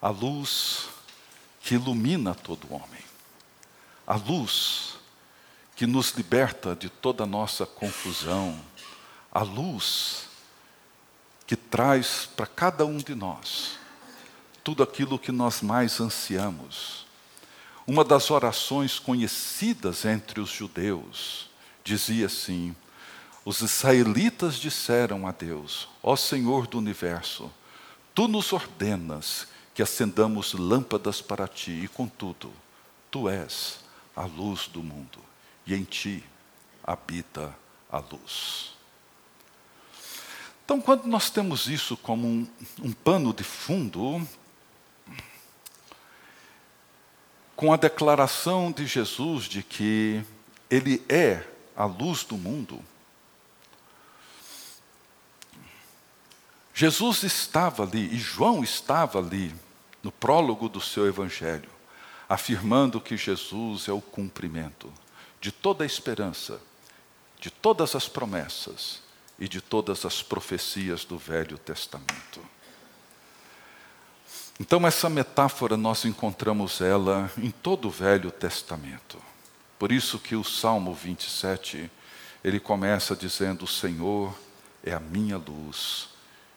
A 0.00 0.08
luz 0.08 0.88
que 1.60 1.74
ilumina 1.74 2.34
todo 2.34 2.72
homem. 2.72 3.02
A 4.06 4.16
luz 4.16 4.96
que 5.74 5.86
nos 5.86 6.10
liberta 6.10 6.76
de 6.76 6.88
toda 6.88 7.24
a 7.24 7.26
nossa 7.26 7.66
confusão. 7.66 8.60
A 9.32 9.42
luz 9.42 10.28
que 11.46 11.56
traz 11.56 12.26
para 12.36 12.46
cada 12.46 12.86
um 12.86 12.98
de 12.98 13.14
nós 13.14 13.78
tudo 14.62 14.82
aquilo 14.82 15.18
que 15.18 15.30
nós 15.30 15.60
mais 15.60 16.00
ansiamos 16.00 17.03
uma 17.86 18.04
das 18.04 18.30
orações 18.30 18.98
conhecidas 18.98 20.04
entre 20.04 20.40
os 20.40 20.50
judeus 20.50 21.50
dizia 21.82 22.26
assim: 22.26 22.74
Os 23.44 23.60
israelitas 23.60 24.56
disseram 24.56 25.26
a 25.26 25.32
Deus: 25.32 25.88
Ó 26.02 26.16
Senhor 26.16 26.66
do 26.66 26.78
universo, 26.78 27.50
tu 28.14 28.26
nos 28.26 28.52
ordenas 28.52 29.46
que 29.74 29.82
acendamos 29.82 30.54
lâmpadas 30.54 31.20
para 31.20 31.48
ti, 31.48 31.72
e 31.72 31.88
contudo, 31.88 32.50
tu 33.10 33.28
és 33.28 33.80
a 34.14 34.22
luz 34.22 34.68
do 34.68 34.82
mundo, 34.82 35.18
e 35.66 35.74
em 35.74 35.82
ti 35.82 36.22
habita 36.82 37.54
a 37.90 37.98
luz. 37.98 38.72
Então, 40.64 40.80
quando 40.80 41.04
nós 41.04 41.28
temos 41.28 41.66
isso 41.66 41.96
como 41.96 42.26
um, 42.26 42.46
um 42.82 42.92
pano 42.92 43.34
de 43.34 43.44
fundo, 43.44 44.26
com 47.56 47.72
a 47.72 47.76
declaração 47.76 48.72
de 48.72 48.86
Jesus 48.86 49.44
de 49.44 49.62
que 49.62 50.22
Ele 50.70 51.02
é 51.08 51.44
a 51.76 51.84
luz 51.84 52.24
do 52.24 52.36
mundo, 52.36 52.82
Jesus 56.74 57.22
estava 57.22 57.84
ali, 57.84 58.12
e 58.12 58.18
João 58.18 58.64
estava 58.64 59.20
ali, 59.20 59.54
no 60.02 60.10
prólogo 60.10 60.68
do 60.68 60.80
seu 60.80 61.06
evangelho, 61.06 61.70
afirmando 62.28 63.00
que 63.00 63.16
Jesus 63.16 63.88
é 63.88 63.92
o 63.92 64.00
cumprimento 64.00 64.92
de 65.40 65.52
toda 65.52 65.84
a 65.84 65.86
esperança, 65.86 66.60
de 67.38 67.50
todas 67.50 67.94
as 67.94 68.08
promessas 68.08 69.02
e 69.38 69.48
de 69.48 69.60
todas 69.60 70.04
as 70.04 70.22
profecias 70.22 71.04
do 71.04 71.16
Velho 71.16 71.56
Testamento. 71.58 72.53
Então, 74.58 74.86
essa 74.86 75.10
metáfora 75.10 75.76
nós 75.76 76.04
encontramos 76.04 76.80
ela 76.80 77.30
em 77.36 77.50
todo 77.50 77.88
o 77.88 77.90
Velho 77.90 78.30
Testamento. 78.30 79.18
Por 79.78 79.90
isso 79.90 80.18
que 80.18 80.36
o 80.36 80.44
Salmo 80.44 80.94
27, 80.94 81.90
ele 82.42 82.60
começa 82.60 83.16
dizendo: 83.16 83.64
O 83.64 83.68
Senhor 83.68 84.32
é 84.82 84.92
a 84.92 85.00
minha 85.00 85.36
luz 85.36 86.08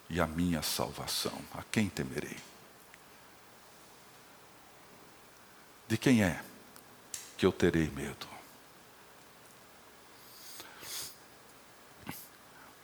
e 0.10 0.22
a 0.22 0.28
minha 0.28 0.62
salvação. 0.62 1.34
A 1.56 1.64
quem 1.72 1.90
temerei? 1.90 2.38
De 5.88 5.98
quem 5.98 6.24
é 6.24 6.40
que 7.36 7.46
eu 7.46 7.52
terei 7.52 7.90
medo? 7.90 8.28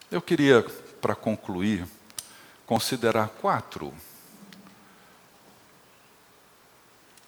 Eu 0.09 0.21
queria, 0.21 0.63
para 1.01 1.13
concluir, 1.13 1.87
considerar 2.65 3.27
quatro 3.29 3.93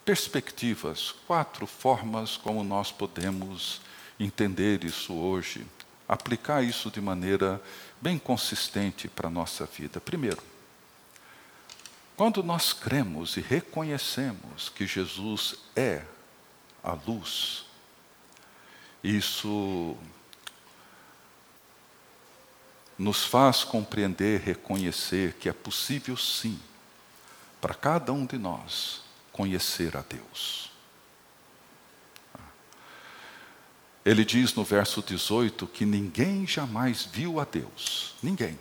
perspectivas, 0.05 1.11
quatro 1.25 1.65
formas 1.65 2.37
como 2.37 2.63
nós 2.63 2.91
podemos 2.91 3.81
entender 4.19 4.83
isso 4.83 5.13
hoje, 5.13 5.65
aplicar 6.07 6.63
isso 6.63 6.91
de 6.91 7.01
maneira 7.01 7.59
bem 7.99 8.19
consistente 8.19 9.07
para 9.07 9.27
a 9.27 9.31
nossa 9.31 9.65
vida. 9.65 9.99
Primeiro, 9.99 10.41
quando 12.15 12.43
nós 12.43 12.71
cremos 12.71 13.35
e 13.35 13.41
reconhecemos 13.41 14.69
que 14.69 14.85
Jesus 14.85 15.55
é 15.75 16.03
a 16.83 16.93
luz, 16.93 17.65
isso 19.03 19.97
nos 22.97 23.25
faz 23.25 23.63
compreender, 23.63 24.39
reconhecer 24.39 25.33
que 25.33 25.49
é 25.49 25.53
possível 25.53 26.15
sim, 26.15 26.59
para 27.59 27.73
cada 27.73 28.13
um 28.13 28.25
de 28.25 28.37
nós, 28.37 29.04
conhecer 29.35 29.97
a 29.97 30.01
Deus. 30.01 30.71
Ele 34.05 34.23
diz 34.23 34.53
no 34.53 34.63
verso 34.63 35.01
18 35.01 35.67
que 35.67 35.85
ninguém 35.85 36.47
jamais 36.47 37.03
viu 37.03 37.37
a 37.41 37.43
Deus, 37.43 38.15
ninguém. 38.23 38.57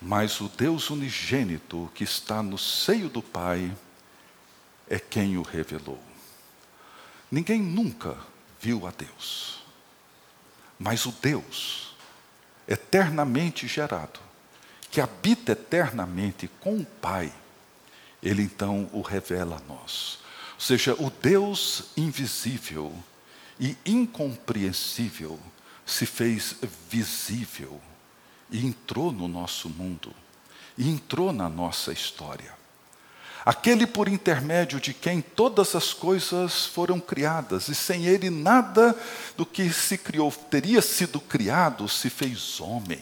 Mas 0.00 0.40
o 0.40 0.48
Deus 0.48 0.88
unigênito 0.88 1.92
que 1.94 2.02
está 2.02 2.42
no 2.42 2.56
seio 2.56 3.10
do 3.10 3.20
Pai 3.20 3.76
é 4.88 4.98
quem 4.98 5.36
o 5.36 5.42
revelou. 5.42 6.02
Ninguém 7.30 7.60
nunca 7.60 8.16
viu 8.58 8.86
a 8.86 8.90
Deus. 8.90 9.60
Mas 10.78 11.04
o 11.04 11.12
Deus 11.12 11.94
eternamente 12.66 13.68
gerado, 13.68 14.18
que 14.90 14.98
habita 14.98 15.52
eternamente 15.52 16.48
com 16.58 16.78
o 16.78 16.86
Pai, 16.86 17.30
ele 18.26 18.42
então 18.42 18.88
o 18.92 19.00
revela 19.00 19.56
a 19.56 19.72
nós. 19.72 20.18
Ou 20.54 20.60
seja, 20.60 20.94
o 20.94 21.10
Deus 21.10 21.84
invisível 21.96 22.92
e 23.58 23.76
incompreensível 23.84 25.38
se 25.84 26.06
fez 26.06 26.56
visível 26.88 27.80
e 28.50 28.64
entrou 28.64 29.12
no 29.12 29.28
nosso 29.28 29.68
mundo, 29.68 30.14
e 30.76 30.88
entrou 30.88 31.32
na 31.32 31.48
nossa 31.48 31.92
história 31.92 32.56
aquele 33.46 33.86
por 33.86 34.08
intermédio 34.08 34.80
de 34.80 34.92
quem 34.92 35.20
todas 35.20 35.76
as 35.76 35.92
coisas 35.92 36.66
foram 36.66 36.98
criadas, 36.98 37.68
e 37.68 37.76
sem 37.76 38.04
ele 38.04 38.28
nada 38.28 38.92
do 39.36 39.46
que 39.46 39.72
se 39.72 39.96
criou 39.96 40.32
teria 40.32 40.82
sido 40.82 41.20
criado 41.20 41.88
se 41.88 42.10
fez 42.10 42.60
homem. 42.60 43.00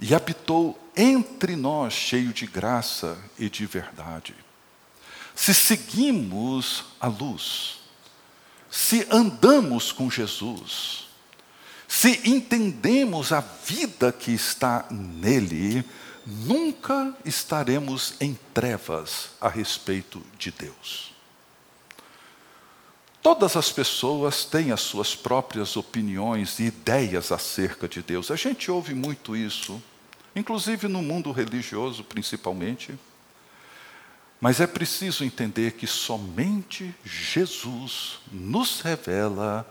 E 0.00 0.14
habitou 0.14 0.78
entre 0.96 1.56
nós, 1.56 1.92
cheio 1.92 2.32
de 2.32 2.46
graça 2.46 3.16
e 3.38 3.48
de 3.48 3.66
verdade. 3.66 4.34
Se 5.34 5.54
seguimos 5.54 6.84
a 7.00 7.06
luz, 7.06 7.78
se 8.70 9.06
andamos 9.10 9.92
com 9.92 10.10
Jesus, 10.10 11.08
se 11.88 12.20
entendemos 12.24 13.32
a 13.32 13.40
vida 13.40 14.12
que 14.12 14.32
está 14.32 14.86
nele, 14.90 15.84
nunca 16.26 17.14
estaremos 17.24 18.14
em 18.20 18.38
trevas 18.54 19.30
a 19.40 19.48
respeito 19.48 20.22
de 20.38 20.50
Deus. 20.50 21.11
Todas 23.22 23.56
as 23.56 23.70
pessoas 23.70 24.44
têm 24.44 24.72
as 24.72 24.80
suas 24.80 25.14
próprias 25.14 25.76
opiniões 25.76 26.58
e 26.58 26.64
ideias 26.64 27.30
acerca 27.30 27.86
de 27.86 28.02
Deus. 28.02 28.32
A 28.32 28.36
gente 28.36 28.68
ouve 28.68 28.94
muito 28.94 29.36
isso, 29.36 29.80
inclusive 30.34 30.88
no 30.88 31.00
mundo 31.00 31.30
religioso, 31.30 32.02
principalmente. 32.02 32.98
Mas 34.40 34.60
é 34.60 34.66
preciso 34.66 35.22
entender 35.22 35.74
que 35.74 35.86
somente 35.86 36.92
Jesus 37.04 38.18
nos 38.32 38.80
revela 38.80 39.64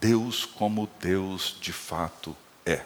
Deus 0.00 0.44
como 0.44 0.88
Deus 1.00 1.56
de 1.60 1.72
fato 1.72 2.36
é. 2.64 2.84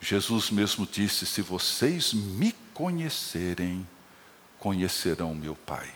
Jesus 0.00 0.50
mesmo 0.50 0.86
disse: 0.86 1.26
Se 1.26 1.42
vocês 1.42 2.14
me 2.14 2.54
conhecerem, 2.72 3.86
conhecerão 4.58 5.34
meu 5.34 5.54
Pai, 5.54 5.92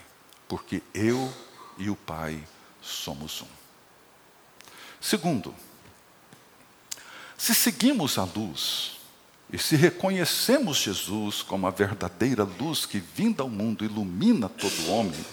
porque 0.46 0.82
eu 0.92 1.32
e 1.78 1.88
o 1.88 1.96
Pai 1.96 2.42
somos 2.82 3.42
um. 3.42 3.46
Segundo, 5.00 5.54
se 7.36 7.54
seguimos 7.54 8.18
a 8.18 8.24
luz 8.24 8.98
e 9.52 9.58
se 9.58 9.76
reconhecemos 9.76 10.78
Jesus 10.78 11.42
como 11.42 11.66
a 11.66 11.70
verdadeira 11.70 12.42
luz 12.42 12.84
que, 12.84 12.98
vinda 12.98 13.42
ao 13.42 13.48
mundo, 13.48 13.84
ilumina 13.84 14.48
todo 14.48 14.90
homem, 14.90 15.24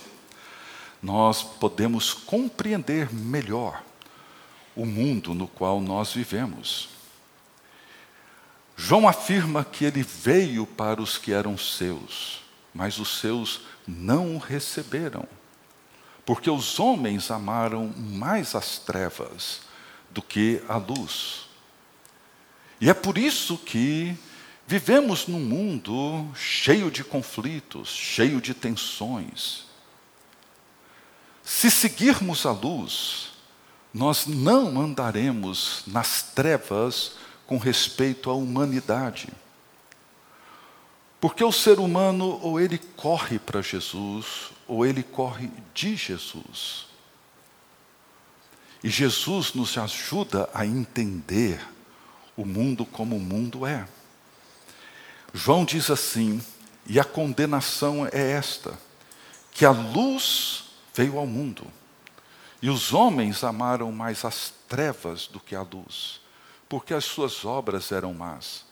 nós 1.01 1.43
podemos 1.43 2.13
compreender 2.13 3.13
melhor 3.13 3.83
o 4.75 4.85
mundo 4.85 5.33
no 5.33 5.47
qual 5.47 5.81
nós 5.81 6.13
vivemos. 6.13 6.89
João 8.77 9.07
afirma 9.07 9.63
que 9.63 9.85
ele 9.85 10.03
veio 10.03 10.65
para 10.65 11.01
os 11.01 11.17
que 11.17 11.31
eram 11.31 11.57
seus, 11.57 12.41
mas 12.73 12.99
os 12.99 13.19
seus 13.19 13.61
não 13.87 14.35
o 14.35 14.39
receberam, 14.39 15.27
porque 16.25 16.49
os 16.49 16.79
homens 16.79 17.29
amaram 17.29 17.93
mais 17.97 18.55
as 18.55 18.79
trevas 18.79 19.61
do 20.09 20.21
que 20.21 20.61
a 20.67 20.77
luz. 20.77 21.45
E 22.81 22.89
é 22.89 22.93
por 22.93 23.17
isso 23.17 23.57
que 23.57 24.17
vivemos 24.65 25.27
num 25.27 25.39
mundo 25.39 26.27
cheio 26.33 26.89
de 26.89 27.03
conflitos, 27.03 27.89
cheio 27.89 28.41
de 28.41 28.53
tensões. 28.53 29.65
Se 31.43 31.69
seguirmos 31.69 32.45
a 32.45 32.51
luz, 32.51 33.29
nós 33.93 34.25
não 34.25 34.81
andaremos 34.81 35.83
nas 35.85 36.23
trevas 36.23 37.13
com 37.45 37.57
respeito 37.57 38.31
à 38.31 38.33
humanidade. 38.33 39.29
Porque 41.21 41.43
o 41.43 41.51
ser 41.51 41.79
humano, 41.79 42.39
ou 42.41 42.59
ele 42.59 42.77
corre 42.77 43.39
para 43.39 43.61
Jesus, 43.61 44.54
ou 44.67 44.85
ele 44.85 45.03
corre 45.03 45.49
de 45.73 45.95
Jesus. 45.95 46.87
E 48.83 48.89
Jesus 48.89 49.53
nos 49.53 49.77
ajuda 49.77 50.49
a 50.53 50.65
entender 50.65 51.59
o 52.37 52.45
mundo 52.45 52.85
como 52.85 53.15
o 53.15 53.19
mundo 53.19 53.65
é. 53.65 53.87
João 55.33 55.65
diz 55.65 55.89
assim: 55.89 56.41
e 56.85 56.99
a 56.99 57.03
condenação 57.03 58.05
é 58.05 58.31
esta, 58.31 58.77
que 59.51 59.65
a 59.65 59.71
luz 59.71 60.65
veio 60.93 61.17
ao 61.17 61.25
mundo. 61.25 61.65
E 62.61 62.69
os 62.69 62.93
homens 62.93 63.43
amaram 63.43 63.91
mais 63.91 64.23
as 64.23 64.53
trevas 64.67 65.27
do 65.27 65.39
que 65.39 65.55
a 65.55 65.61
luz, 65.61 66.21
porque 66.69 66.93
as 66.93 67.05
suas 67.05 67.43
obras 67.43 67.91
eram 67.91 68.13
más. 68.13 68.64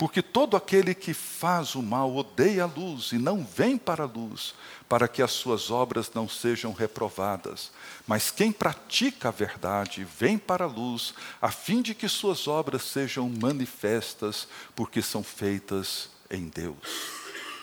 Porque 0.00 0.22
todo 0.22 0.56
aquele 0.56 0.94
que 0.94 1.12
faz 1.12 1.74
o 1.74 1.82
mal 1.82 2.16
odeia 2.16 2.62
a 2.62 2.66
luz 2.66 3.12
e 3.12 3.18
não 3.18 3.44
vem 3.44 3.76
para 3.76 4.04
a 4.04 4.06
luz, 4.06 4.54
para 4.88 5.06
que 5.06 5.20
as 5.20 5.30
suas 5.30 5.70
obras 5.70 6.10
não 6.14 6.26
sejam 6.26 6.72
reprovadas. 6.72 7.70
Mas 8.06 8.30
quem 8.30 8.50
pratica 8.50 9.28
a 9.28 9.30
verdade 9.30 10.02
vem 10.18 10.38
para 10.38 10.64
a 10.64 10.66
luz, 10.66 11.12
a 11.38 11.50
fim 11.50 11.82
de 11.82 11.94
que 11.94 12.08
suas 12.08 12.48
obras 12.48 12.80
sejam 12.84 13.28
manifestas, 13.28 14.48
porque 14.74 15.02
são 15.02 15.22
feitas 15.22 16.08
em 16.30 16.48
Deus. 16.48 16.78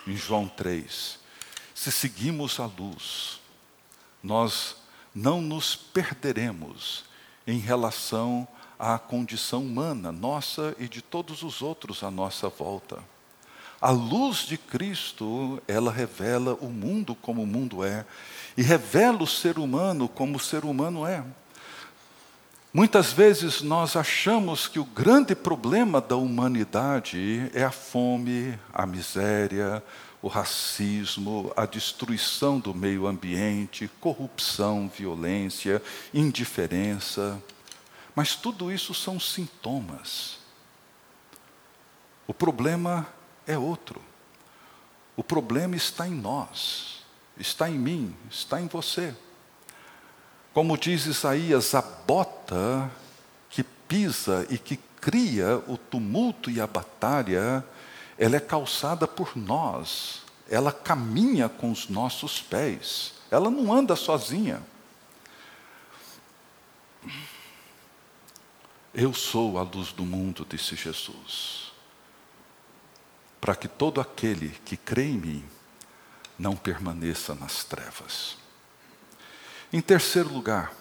Em 0.06 0.16
João 0.16 0.48
3. 0.48 1.18
Se 1.74 1.92
seguimos 1.92 2.60
a 2.60 2.68
luz, 2.68 3.40
nós 4.22 4.76
não 5.12 5.42
nos 5.42 5.76
perderemos 5.76 7.04
em 7.48 7.58
relação 7.58 8.48
à 8.80 8.98
condição 9.00 9.62
humana, 9.62 10.12
nossa 10.12 10.76
e 10.80 10.88
de 10.88 11.02
todos 11.02 11.44
os 11.44 11.62
outros 11.62 12.04
à 12.04 12.12
nossa 12.12 12.50
volta. 12.50 13.00
A 13.80 13.92
luz 13.92 14.40
de 14.40 14.58
Cristo, 14.58 15.62
ela 15.68 15.92
revela 15.92 16.56
o 16.56 16.68
mundo 16.68 17.14
como 17.14 17.44
o 17.44 17.48
mundo 17.48 17.84
é, 17.84 18.06
e 18.58 18.64
revela 18.64 19.22
o 19.22 19.28
ser 19.28 19.60
humano 19.60 20.08
como 20.08 20.38
o 20.38 20.40
ser 20.40 20.66
humano 20.66 21.06
é. 21.06 21.24
Muitas 22.74 23.14
vezes 23.14 23.62
nós 23.62 23.96
achamos 23.96 24.68
que 24.68 24.80
o 24.80 24.86
grande 24.86 25.36
problema 25.36 26.02
da 26.02 26.16
humanidade 26.16 27.50
é 27.54 27.64
a 27.64 27.72
fome, 27.72 28.58
a 28.74 28.86
miséria, 28.86 29.82
o 30.22 30.28
racismo, 30.28 31.52
a 31.56 31.66
destruição 31.66 32.60
do 32.60 32.74
meio 32.74 33.08
ambiente, 33.08 33.90
corrupção, 34.00 34.92
violência, 34.96 35.82
indiferença. 36.14 37.42
Mas 38.18 38.36
tudo 38.36 38.72
isso 38.72 38.96
são 38.96 39.20
sintomas. 39.20 40.40
O 42.26 42.34
problema 42.34 43.06
é 43.46 43.56
outro. 43.56 44.02
O 45.16 45.24
problema 45.24 45.76
está 45.76 46.08
em 46.08 46.16
nós, 46.16 47.06
está 47.38 47.70
em 47.70 47.78
mim, 47.78 48.16
está 48.28 48.60
em 48.60 48.66
você. 48.66 49.14
Como 50.52 50.76
diz 50.76 51.06
Isaías, 51.06 51.76
a 51.76 51.82
bota 51.84 52.90
que 53.52 53.62
pisa 53.62 54.48
e 54.50 54.58
que 54.58 54.78
cria 55.00 55.62
o 55.68 55.78
tumulto 55.78 56.50
e 56.50 56.60
a 56.60 56.66
batalha 56.66 57.64
ela 58.18 58.36
é 58.36 58.40
calçada 58.40 59.08
por 59.08 59.38
nós, 59.38 60.24
ela 60.50 60.72
caminha 60.72 61.48
com 61.48 61.70
os 61.70 61.88
nossos 61.88 62.42
pés, 62.42 63.14
ela 63.30 63.52
não 63.52 63.72
anda 63.72 63.96
sozinha. 63.96 64.64
Eu 69.00 69.14
sou 69.14 69.60
a 69.60 69.62
luz 69.62 69.92
do 69.92 70.04
mundo, 70.04 70.44
disse 70.50 70.76
Jesus, 70.76 71.72
para 73.40 73.56
que 73.56 73.68
todo 73.68 74.02
aquele 74.02 74.50
que 74.66 74.76
crê 74.76 75.04
em 75.04 75.20
mim 75.20 75.46
não 76.38 76.56
permaneça 76.56 77.36
nas 77.36 77.64
trevas. 77.64 78.38
Em 79.72 79.82
terceiro 79.82 80.34
lugar, 80.34 80.74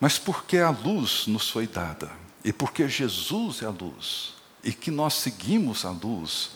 mas 0.00 0.18
porque 0.18 0.58
a 0.58 0.70
luz 0.70 1.28
nos 1.28 1.48
foi 1.48 1.68
dada, 1.68 2.10
e 2.44 2.52
porque 2.52 2.88
Jesus 2.88 3.62
é 3.62 3.66
a 3.66 3.70
luz, 3.70 4.34
e 4.64 4.72
que 4.72 4.90
nós 4.90 5.14
seguimos 5.14 5.84
a 5.84 5.90
luz, 5.90 6.50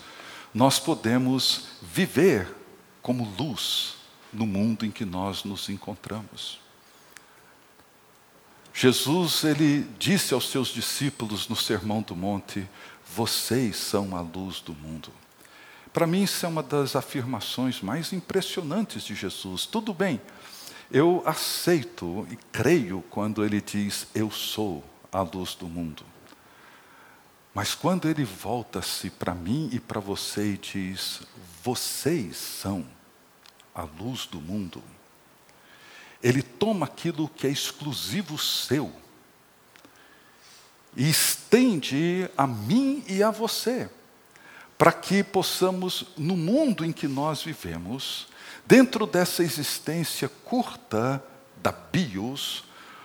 nós 0.52 0.80
podemos 0.80 1.68
viver 1.80 2.52
como 3.00 3.32
luz 3.38 3.94
no 4.32 4.48
mundo 4.48 4.84
em 4.84 4.90
que 4.90 5.04
nós 5.04 5.44
nos 5.44 5.68
encontramos. 5.68 6.58
Jesus, 8.80 9.42
ele 9.42 9.84
disse 9.98 10.32
aos 10.32 10.48
seus 10.48 10.68
discípulos 10.68 11.48
no 11.48 11.56
Sermão 11.56 12.00
do 12.00 12.14
Monte: 12.14 12.64
Vocês 13.12 13.74
são 13.76 14.16
a 14.16 14.20
luz 14.20 14.60
do 14.60 14.72
mundo. 14.72 15.10
Para 15.92 16.06
mim, 16.06 16.22
isso 16.22 16.46
é 16.46 16.48
uma 16.48 16.62
das 16.62 16.94
afirmações 16.94 17.80
mais 17.80 18.12
impressionantes 18.12 19.02
de 19.02 19.16
Jesus. 19.16 19.66
Tudo 19.66 19.92
bem, 19.92 20.20
eu 20.92 21.24
aceito 21.26 22.24
e 22.30 22.36
creio 22.52 23.02
quando 23.10 23.44
ele 23.44 23.60
diz: 23.60 24.06
Eu 24.14 24.30
sou 24.30 24.84
a 25.10 25.22
luz 25.22 25.56
do 25.56 25.66
mundo. 25.66 26.04
Mas 27.52 27.74
quando 27.74 28.08
ele 28.08 28.24
volta-se 28.24 29.10
para 29.10 29.34
mim 29.34 29.68
e 29.72 29.80
para 29.80 29.98
você 29.98 30.52
e 30.52 30.56
diz: 30.56 31.22
Vocês 31.64 32.36
são 32.36 32.86
a 33.74 33.82
luz 33.82 34.26
do 34.26 34.40
mundo, 34.40 34.80
ele 36.22 36.42
toma 36.42 36.86
aquilo 36.86 37.28
que 37.28 37.46
é 37.46 37.50
exclusivo 37.50 38.36
seu 38.38 38.92
e 40.96 41.08
estende 41.08 42.28
a 42.36 42.46
mim 42.46 43.04
e 43.06 43.22
a 43.22 43.30
você, 43.30 43.88
para 44.76 44.92
que 44.92 45.22
possamos, 45.22 46.06
no 46.16 46.36
mundo 46.36 46.84
em 46.84 46.92
que 46.92 47.06
nós 47.06 47.42
vivemos, 47.42 48.26
dentro 48.66 49.06
dessa 49.06 49.42
existência 49.42 50.28
curta 50.44 51.22
da 51.56 51.72
bios, 51.72 52.64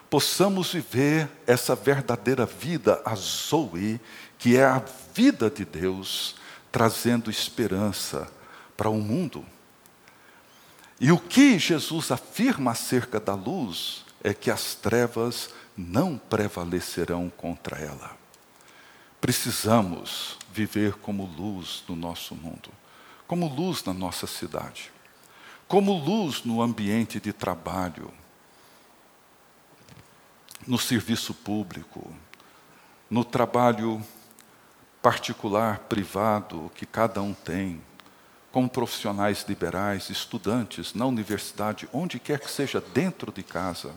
possamos 0.10 0.74
viver 0.74 1.30
essa 1.46 1.76
verdadeira 1.76 2.46
vida, 2.46 3.02
a 3.06 3.16
Zoe, 3.16 4.00
que 4.38 4.58
é 4.58 4.66
a 4.66 4.84
vida 5.14 5.50
de 5.50 5.66
Deus 5.66 6.36
trazendo 6.72 7.30
esperança 7.30 8.28
para 8.76 8.90
o 8.90 9.00
mundo. 9.00 9.46
E 11.04 11.12
o 11.12 11.20
que 11.20 11.60
Jesus 11.60 12.12
afirma 12.12 12.72
acerca 12.72 13.20
da 13.20 13.36
luz 13.36 14.06
é 14.24 14.34
que 14.34 14.50
as 14.50 14.74
trevas 14.74 15.50
não 15.76 16.18
prevalecerão 16.18 17.30
contra 17.30 17.78
ela. 17.78 18.16
Precisamos 19.20 20.38
viver 20.54 20.94
como 20.94 21.26
luz 21.26 21.84
no 21.90 21.96
nosso 21.98 22.34
mundo, 22.34 22.70
como 23.28 23.54
luz 23.54 23.84
na 23.84 23.94
nossa 23.94 24.26
cidade, 24.26 24.94
como 25.68 25.92
luz 25.92 26.46
no 26.46 26.62
ambiente 26.62 27.20
de 27.20 27.34
trabalho, 27.34 28.10
no 30.66 30.80
serviço 30.80 31.34
público, 31.34 32.16
no 33.10 33.26
trabalho 33.26 34.02
particular, 35.02 35.80
privado, 35.80 36.72
que 36.74 36.86
cada 36.86 37.22
um 37.22 37.34
tem, 37.34 37.82
como 38.54 38.70
profissionais 38.70 39.44
liberais, 39.46 40.10
estudantes, 40.10 40.94
na 40.94 41.06
universidade, 41.06 41.90
onde 41.92 42.20
quer 42.20 42.40
que 42.40 42.50
seja, 42.50 42.80
dentro 42.80 43.34
de 43.34 43.44
casa, 43.44 43.94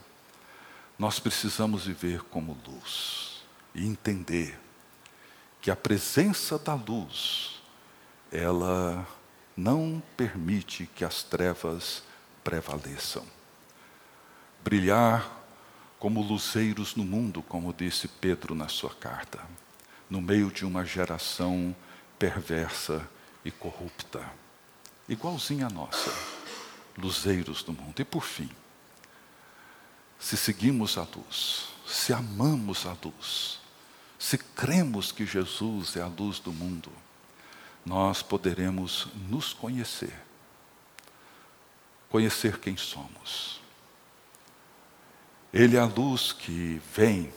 nós 0.99 1.21
precisamos 1.21 1.87
viver 1.87 2.23
como 2.25 2.59
luz 2.67 3.45
e 3.73 3.87
entender 3.87 4.59
que 5.61 5.71
a 5.71 5.77
presença 5.77 6.59
da 6.59 6.75
luz, 6.75 7.63
ela 8.33 9.07
não 9.57 10.03
permite 10.17 10.91
que 10.93 11.05
as 11.05 11.23
trevas 11.23 12.03
prevaleçam. 12.43 13.25
Brilhar 14.65 15.31
como 15.99 16.21
luzeiros 16.21 16.97
no 16.97 17.05
mundo, 17.05 17.43
como 17.43 17.73
disse 17.73 18.09
Pedro 18.09 18.57
na 18.57 18.67
sua 18.67 18.91
carta 18.91 19.39
no 20.09 20.21
meio 20.21 20.51
de 20.51 20.65
uma 20.65 20.85
geração 20.85 21.75
perversa 22.19 23.07
e 23.45 23.51
corrupta, 23.51 24.25
igualzinha 25.09 25.67
a 25.67 25.71
nossa, 25.71 26.13
luzeiros 26.97 27.63
do 27.63 27.73
mundo. 27.73 28.01
E 28.01 28.05
por 28.05 28.23
fim, 28.23 28.51
se 30.19 30.37
seguimos 30.37 30.99
a 30.99 31.03
luz, 31.03 31.69
se 31.87 32.13
amamos 32.13 32.87
a 32.87 32.97
luz, 33.05 33.61
se 34.19 34.39
cremos 34.39 35.13
que 35.13 35.27
Jesus 35.27 35.97
é 35.97 36.03
a 36.03 36.07
luz 36.07 36.39
do 36.39 36.53
mundo, 36.53 36.91
nós 37.85 38.23
poderemos 38.23 39.07
nos 39.29 39.53
conhecer, 39.53 40.15
conhecer 42.09 42.59
quem 42.59 42.77
somos. 42.77 43.61
Ele 45.53 45.77
é 45.77 45.81
a 45.81 45.87
luz 45.87 46.33
que 46.33 46.81
vem 46.93 47.33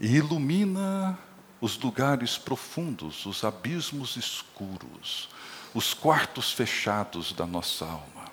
e 0.00 0.16
ilumina 0.16 1.18
os 1.60 1.78
lugares 1.78 2.36
profundos, 2.36 3.24
os 3.24 3.44
abismos 3.44 4.16
escuros, 4.16 5.28
os 5.74 5.92
quartos 5.92 6.52
fechados 6.52 7.32
da 7.32 7.44
nossa 7.44 7.84
alma. 7.84 8.24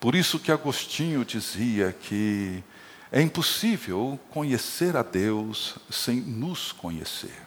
Por 0.00 0.14
isso 0.14 0.38
que 0.38 0.50
Agostinho 0.50 1.24
dizia 1.24 1.92
que 1.92 2.62
é 3.10 3.22
impossível 3.22 4.18
conhecer 4.30 4.96
a 4.96 5.02
Deus 5.02 5.76
sem 5.88 6.16
nos 6.16 6.72
conhecer. 6.72 7.46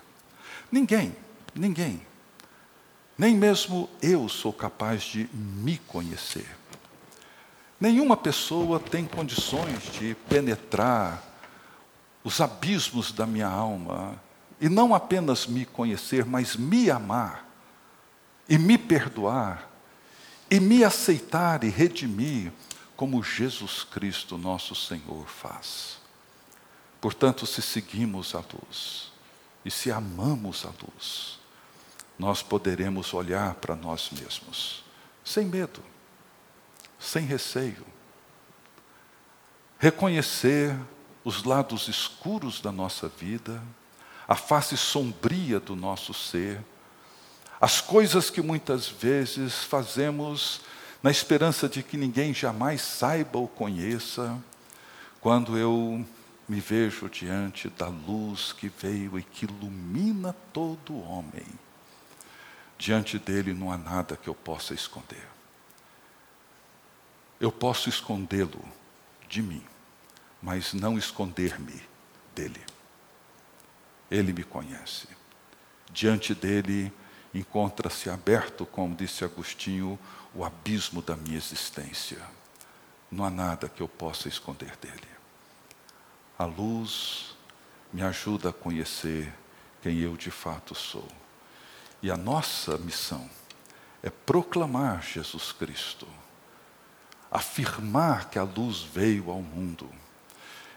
Ninguém, 0.71 1.15
ninguém, 1.53 2.01
nem 3.17 3.35
mesmo 3.35 3.89
eu 4.01 4.27
sou 4.29 4.53
capaz 4.53 5.03
de 5.03 5.29
me 5.33 5.77
conhecer. 5.77 6.47
Nenhuma 7.79 8.15
pessoa 8.15 8.79
tem 8.79 9.05
condições 9.05 9.83
de 9.91 10.15
penetrar 10.29 11.21
os 12.23 12.39
abismos 12.39 13.11
da 13.11 13.25
minha 13.25 13.47
alma 13.47 14.21
e 14.59 14.69
não 14.69 14.93
apenas 14.93 15.45
me 15.47 15.65
conhecer, 15.65 16.25
mas 16.25 16.55
me 16.55 16.89
amar 16.89 17.50
e 18.51 18.57
me 18.57 18.77
perdoar 18.77 19.71
e 20.49 20.59
me 20.59 20.83
aceitar 20.83 21.63
e 21.63 21.69
redimir 21.69 22.51
como 22.97 23.23
Jesus 23.23 23.85
Cristo, 23.85 24.37
nosso 24.37 24.75
Senhor, 24.75 25.25
faz. 25.25 26.01
Portanto, 26.99 27.47
se 27.47 27.61
seguimos 27.61 28.35
a 28.35 28.39
luz 28.39 29.09
e 29.63 29.71
se 29.71 29.89
amamos 29.89 30.65
a 30.65 30.69
luz, 30.83 31.39
nós 32.19 32.43
poderemos 32.43 33.13
olhar 33.13 33.55
para 33.55 33.73
nós 33.73 34.09
mesmos 34.11 34.83
sem 35.23 35.45
medo, 35.45 35.81
sem 36.99 37.25
receio, 37.25 37.85
reconhecer 39.79 40.77
os 41.23 41.45
lados 41.45 41.87
escuros 41.87 42.59
da 42.59 42.71
nossa 42.71 43.07
vida, 43.07 43.63
a 44.27 44.35
face 44.35 44.75
sombria 44.75 45.57
do 45.57 45.73
nosso 45.73 46.13
ser, 46.13 46.61
as 47.61 47.79
coisas 47.79 48.31
que 48.31 48.41
muitas 48.41 48.87
vezes 48.87 49.63
fazemos 49.63 50.61
na 51.03 51.11
esperança 51.11 51.69
de 51.69 51.83
que 51.83 51.95
ninguém 51.95 52.33
jamais 52.33 52.81
saiba 52.81 53.37
ou 53.37 53.47
conheça, 53.47 54.35
quando 55.19 55.55
eu 55.55 56.03
me 56.49 56.59
vejo 56.59 57.07
diante 57.07 57.69
da 57.69 57.87
luz 57.87 58.51
que 58.51 58.67
veio 58.67 59.17
e 59.17 59.23
que 59.23 59.45
ilumina 59.45 60.35
todo 60.51 60.99
homem. 61.07 61.45
Diante 62.79 63.19
dele 63.19 63.53
não 63.53 63.71
há 63.71 63.77
nada 63.77 64.17
que 64.17 64.27
eu 64.27 64.33
possa 64.33 64.73
esconder. 64.73 65.27
Eu 67.39 67.51
posso 67.51 67.89
escondê-lo 67.89 68.63
de 69.29 69.41
mim, 69.43 69.63
mas 70.41 70.73
não 70.73 70.97
esconder-me 70.97 71.79
dele. 72.35 72.61
Ele 74.09 74.33
me 74.33 74.43
conhece. 74.43 75.07
Diante 75.91 76.33
dele 76.33 76.91
encontra-se 77.33 78.09
aberto, 78.09 78.65
como 78.65 78.95
disse 78.95 79.23
Agostinho, 79.23 79.97
o 80.33 80.43
abismo 80.43 81.01
da 81.01 81.15
minha 81.15 81.37
existência. 81.37 82.19
Não 83.11 83.25
há 83.25 83.29
nada 83.29 83.69
que 83.69 83.81
eu 83.81 83.87
possa 83.87 84.27
esconder 84.27 84.75
dele. 84.77 85.07
A 86.37 86.45
luz 86.45 87.35
me 87.91 88.01
ajuda 88.01 88.49
a 88.49 88.53
conhecer 88.53 89.33
quem 89.81 89.99
eu 89.99 90.15
de 90.15 90.31
fato 90.31 90.73
sou. 90.73 91.07
E 92.01 92.09
a 92.09 92.17
nossa 92.17 92.77
missão 92.77 93.29
é 94.01 94.09
proclamar 94.09 95.03
Jesus 95.03 95.51
Cristo, 95.51 96.07
afirmar 97.29 98.29
que 98.29 98.39
a 98.39 98.43
luz 98.43 98.81
veio 98.81 99.29
ao 99.29 99.41
mundo. 99.41 99.89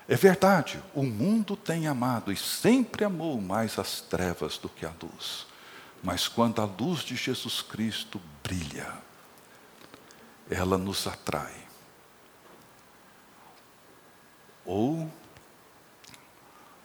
É 0.07 0.17
verdade, 0.17 0.83
o 0.95 1.03
mundo 1.03 1.57
tem 1.57 1.87
amado 1.87 2.31
e 2.31 2.37
sempre 2.37 3.05
amou 3.05 3.41
mais 3.41 3.79
as 3.79 4.03
trevas 4.03 4.59
do 4.59 4.69
que 4.69 4.85
a 4.85 4.93
luz. 5.03 5.47
Mas 6.05 6.29
quando 6.29 6.61
a 6.61 6.67
luz 6.67 7.01
de 7.01 7.17
Jesus 7.17 7.63
Cristo 7.63 8.21
brilha, 8.43 8.93
ela 10.51 10.77
nos 10.77 11.07
atrai. 11.07 11.65
Ou 14.67 15.11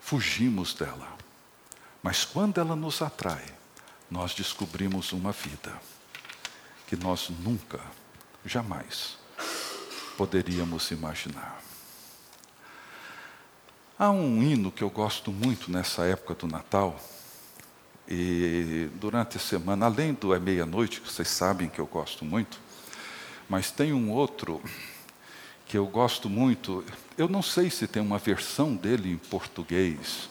fugimos 0.00 0.72
dela. 0.72 1.06
Mas 2.02 2.24
quando 2.24 2.58
ela 2.58 2.74
nos 2.74 3.02
atrai, 3.02 3.44
nós 4.10 4.34
descobrimos 4.34 5.12
uma 5.12 5.32
vida 5.32 5.78
que 6.86 6.96
nós 6.96 7.28
nunca, 7.28 7.78
jamais 8.44 9.18
poderíamos 10.16 10.90
imaginar. 10.90 11.60
Há 13.98 14.10
um 14.10 14.42
hino 14.42 14.72
que 14.72 14.82
eu 14.82 14.88
gosto 14.88 15.30
muito 15.30 15.70
nessa 15.70 16.06
época 16.06 16.34
do 16.34 16.46
Natal, 16.46 16.98
e 18.10 18.88
durante 18.94 19.36
a 19.36 19.40
semana, 19.40 19.86
além 19.86 20.12
do 20.12 20.34
É 20.34 20.40
Meia-Noite, 20.40 21.00
que 21.00 21.08
vocês 21.08 21.28
sabem 21.28 21.68
que 21.68 21.78
eu 21.78 21.86
gosto 21.86 22.24
muito, 22.24 22.58
mas 23.48 23.70
tem 23.70 23.92
um 23.92 24.10
outro 24.10 24.60
que 25.66 25.78
eu 25.78 25.86
gosto 25.86 26.28
muito. 26.28 26.84
Eu 27.16 27.28
não 27.28 27.42
sei 27.42 27.70
se 27.70 27.86
tem 27.86 28.02
uma 28.02 28.18
versão 28.18 28.74
dele 28.74 29.12
em 29.12 29.16
português, 29.16 30.28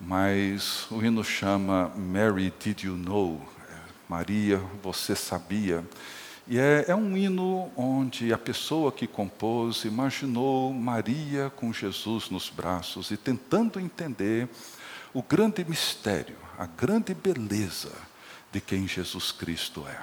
mas 0.00 0.90
o 0.90 1.00
hino 1.04 1.22
chama 1.22 1.92
Mary, 1.96 2.52
Did 2.58 2.82
You 2.82 2.96
Know? 2.96 3.40
Maria, 4.08 4.60
você 4.82 5.14
sabia? 5.14 5.84
E 6.48 6.58
é, 6.58 6.86
é, 6.88 6.94
um 6.96 7.16
hino 7.16 7.70
onde 7.76 8.32
a 8.32 8.38
pessoa 8.38 8.90
que 8.90 9.06
compôs 9.06 9.84
imaginou 9.84 10.74
Maria 10.74 11.52
com 11.54 11.72
Jesus 11.72 12.28
nos 12.28 12.50
braços 12.50 13.12
e 13.12 13.16
tentando 13.16 13.78
entender 13.78 14.48
o 15.14 15.22
grande 15.22 15.64
mistério, 15.64 16.36
a 16.60 16.66
grande 16.66 17.14
beleza 17.14 17.90
de 18.52 18.60
quem 18.60 18.86
Jesus 18.86 19.32
Cristo 19.32 19.86
é. 19.88 19.98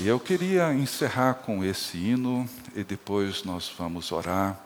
E 0.00 0.08
eu 0.08 0.18
queria 0.18 0.74
encerrar 0.74 1.34
com 1.34 1.62
esse 1.62 1.96
hino 1.96 2.50
e 2.74 2.82
depois 2.82 3.44
nós 3.44 3.72
vamos 3.78 4.10
orar 4.10 4.58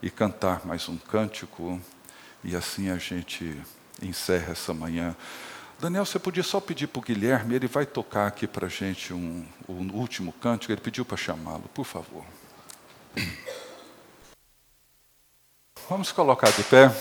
e 0.00 0.08
cantar 0.08 0.64
mais 0.64 0.88
um 0.88 0.96
cântico 0.96 1.80
e 2.44 2.54
assim 2.54 2.88
a 2.88 2.98
gente 2.98 3.60
encerra 4.00 4.52
essa 4.52 4.72
manhã. 4.72 5.16
Daniel, 5.80 6.06
você 6.06 6.20
podia 6.20 6.44
só 6.44 6.60
pedir 6.60 6.86
para 6.86 7.00
o 7.00 7.02
Guilherme, 7.02 7.56
ele 7.56 7.66
vai 7.66 7.84
tocar 7.84 8.28
aqui 8.28 8.46
para 8.46 8.68
a 8.68 8.70
gente 8.70 9.12
um, 9.12 9.44
um 9.68 9.90
último 9.92 10.32
cântico, 10.34 10.72
ele 10.72 10.80
pediu 10.80 11.04
para 11.04 11.16
chamá-lo, 11.16 11.68
por 11.74 11.84
favor. 11.84 12.24
Vamos 15.88 16.12
colocar 16.12 16.52
de 16.52 16.62
pé. 16.62 16.92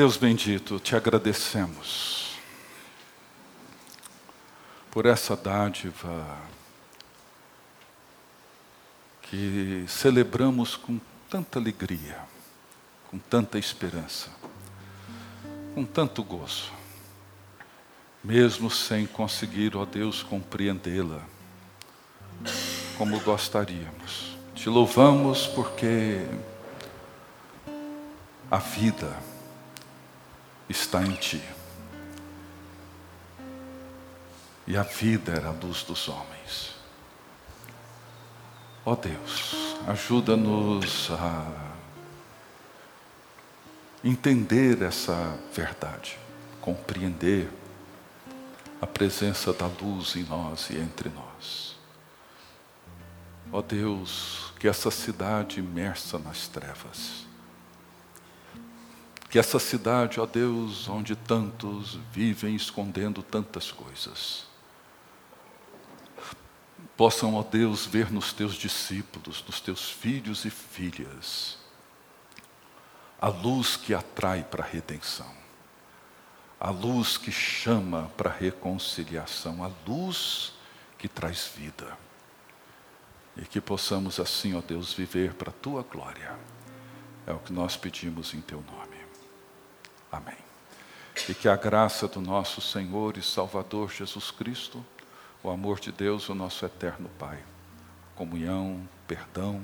Deus 0.00 0.16
bendito, 0.16 0.80
te 0.80 0.96
agradecemos 0.96 2.38
por 4.90 5.04
essa 5.04 5.36
dádiva 5.36 6.38
que 9.20 9.84
celebramos 9.86 10.74
com 10.74 10.98
tanta 11.28 11.58
alegria, 11.58 12.18
com 13.10 13.18
tanta 13.18 13.58
esperança, 13.58 14.30
com 15.74 15.84
tanto 15.84 16.22
gozo, 16.22 16.72
mesmo 18.24 18.70
sem 18.70 19.06
conseguir, 19.06 19.76
ó 19.76 19.84
Deus, 19.84 20.22
compreendê-la 20.22 21.20
como 22.96 23.20
gostaríamos. 23.20 24.34
Te 24.54 24.70
louvamos 24.70 25.46
porque 25.48 26.26
a 28.50 28.56
vida 28.56 29.29
está 30.70 31.02
em 31.02 31.12
Ti. 31.12 31.42
E 34.66 34.76
a 34.76 34.82
vida 34.82 35.32
era 35.32 35.48
a 35.48 35.52
luz 35.52 35.82
dos 35.82 36.08
homens. 36.08 36.70
Ó 38.84 38.92
oh 38.92 38.96
Deus, 38.96 39.76
ajuda-nos 39.88 41.10
a 41.10 41.74
entender 44.02 44.80
essa 44.82 45.36
verdade, 45.52 46.16
compreender 46.60 47.50
a 48.80 48.86
presença 48.86 49.52
da 49.52 49.66
luz 49.66 50.16
em 50.16 50.22
nós 50.22 50.70
e 50.70 50.78
entre 50.78 51.10
nós. 51.10 51.76
Ó 53.52 53.58
oh 53.58 53.62
Deus, 53.62 54.52
que 54.58 54.68
essa 54.68 54.90
cidade 54.90 55.58
imersa 55.58 56.18
nas 56.18 56.46
trevas, 56.46 57.26
que 59.30 59.38
essa 59.38 59.60
cidade, 59.60 60.18
ó 60.18 60.26
Deus, 60.26 60.88
onde 60.88 61.14
tantos 61.14 62.00
vivem 62.12 62.56
escondendo 62.56 63.22
tantas 63.22 63.70
coisas, 63.70 64.44
possam, 66.96 67.34
ó 67.36 67.42
Deus, 67.44 67.86
ver 67.86 68.10
nos 68.10 68.32
teus 68.32 68.54
discípulos, 68.54 69.44
nos 69.46 69.60
teus 69.60 69.88
filhos 69.88 70.44
e 70.44 70.50
filhas, 70.50 71.58
a 73.20 73.28
luz 73.28 73.76
que 73.76 73.94
atrai 73.94 74.42
para 74.42 74.64
a 74.64 74.66
redenção, 74.66 75.32
a 76.58 76.70
luz 76.70 77.16
que 77.16 77.30
chama 77.30 78.10
para 78.16 78.30
a 78.30 78.34
reconciliação, 78.34 79.62
a 79.62 79.70
luz 79.86 80.54
que 80.98 81.06
traz 81.06 81.52
vida. 81.56 81.96
E 83.36 83.42
que 83.42 83.60
possamos 83.60 84.18
assim, 84.18 84.56
ó 84.56 84.60
Deus, 84.60 84.92
viver 84.92 85.34
para 85.34 85.50
a 85.50 85.54
tua 85.54 85.82
glória. 85.82 86.36
É 87.26 87.32
o 87.32 87.38
que 87.38 87.52
nós 87.52 87.76
pedimos 87.76 88.34
em 88.34 88.40
teu 88.40 88.62
nome. 88.62 88.89
Amém. 90.10 90.36
E 91.28 91.34
que 91.34 91.48
a 91.48 91.56
graça 91.56 92.08
do 92.08 92.20
nosso 92.20 92.60
Senhor 92.60 93.16
e 93.16 93.22
Salvador 93.22 93.90
Jesus 93.90 94.30
Cristo, 94.30 94.84
o 95.42 95.50
amor 95.50 95.80
de 95.80 95.92
Deus, 95.92 96.28
o 96.28 96.34
nosso 96.34 96.64
eterno 96.64 97.10
Pai, 97.18 97.38
comunhão, 98.14 98.80
perdão, 99.06 99.62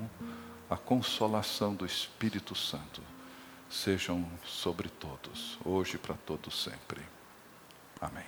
a 0.69 0.77
consolação 0.77 1.75
do 1.75 1.87
Espírito 1.87 2.55
Santo 2.55 3.03
sejam 3.71 4.25
sobre 4.45 4.89
todos, 4.89 5.59
hoje 5.65 5.99
para 5.99 6.15
todos 6.15 6.63
sempre. 6.63 7.01
Amém. 8.01 8.25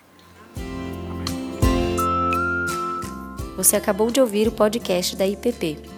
Você 3.57 3.77
acabou 3.77 4.11
de 4.11 4.21
ouvir 4.21 4.47
o 4.47 4.53
podcast 4.53 5.17
da 5.17 5.27
IPP. 5.27 5.98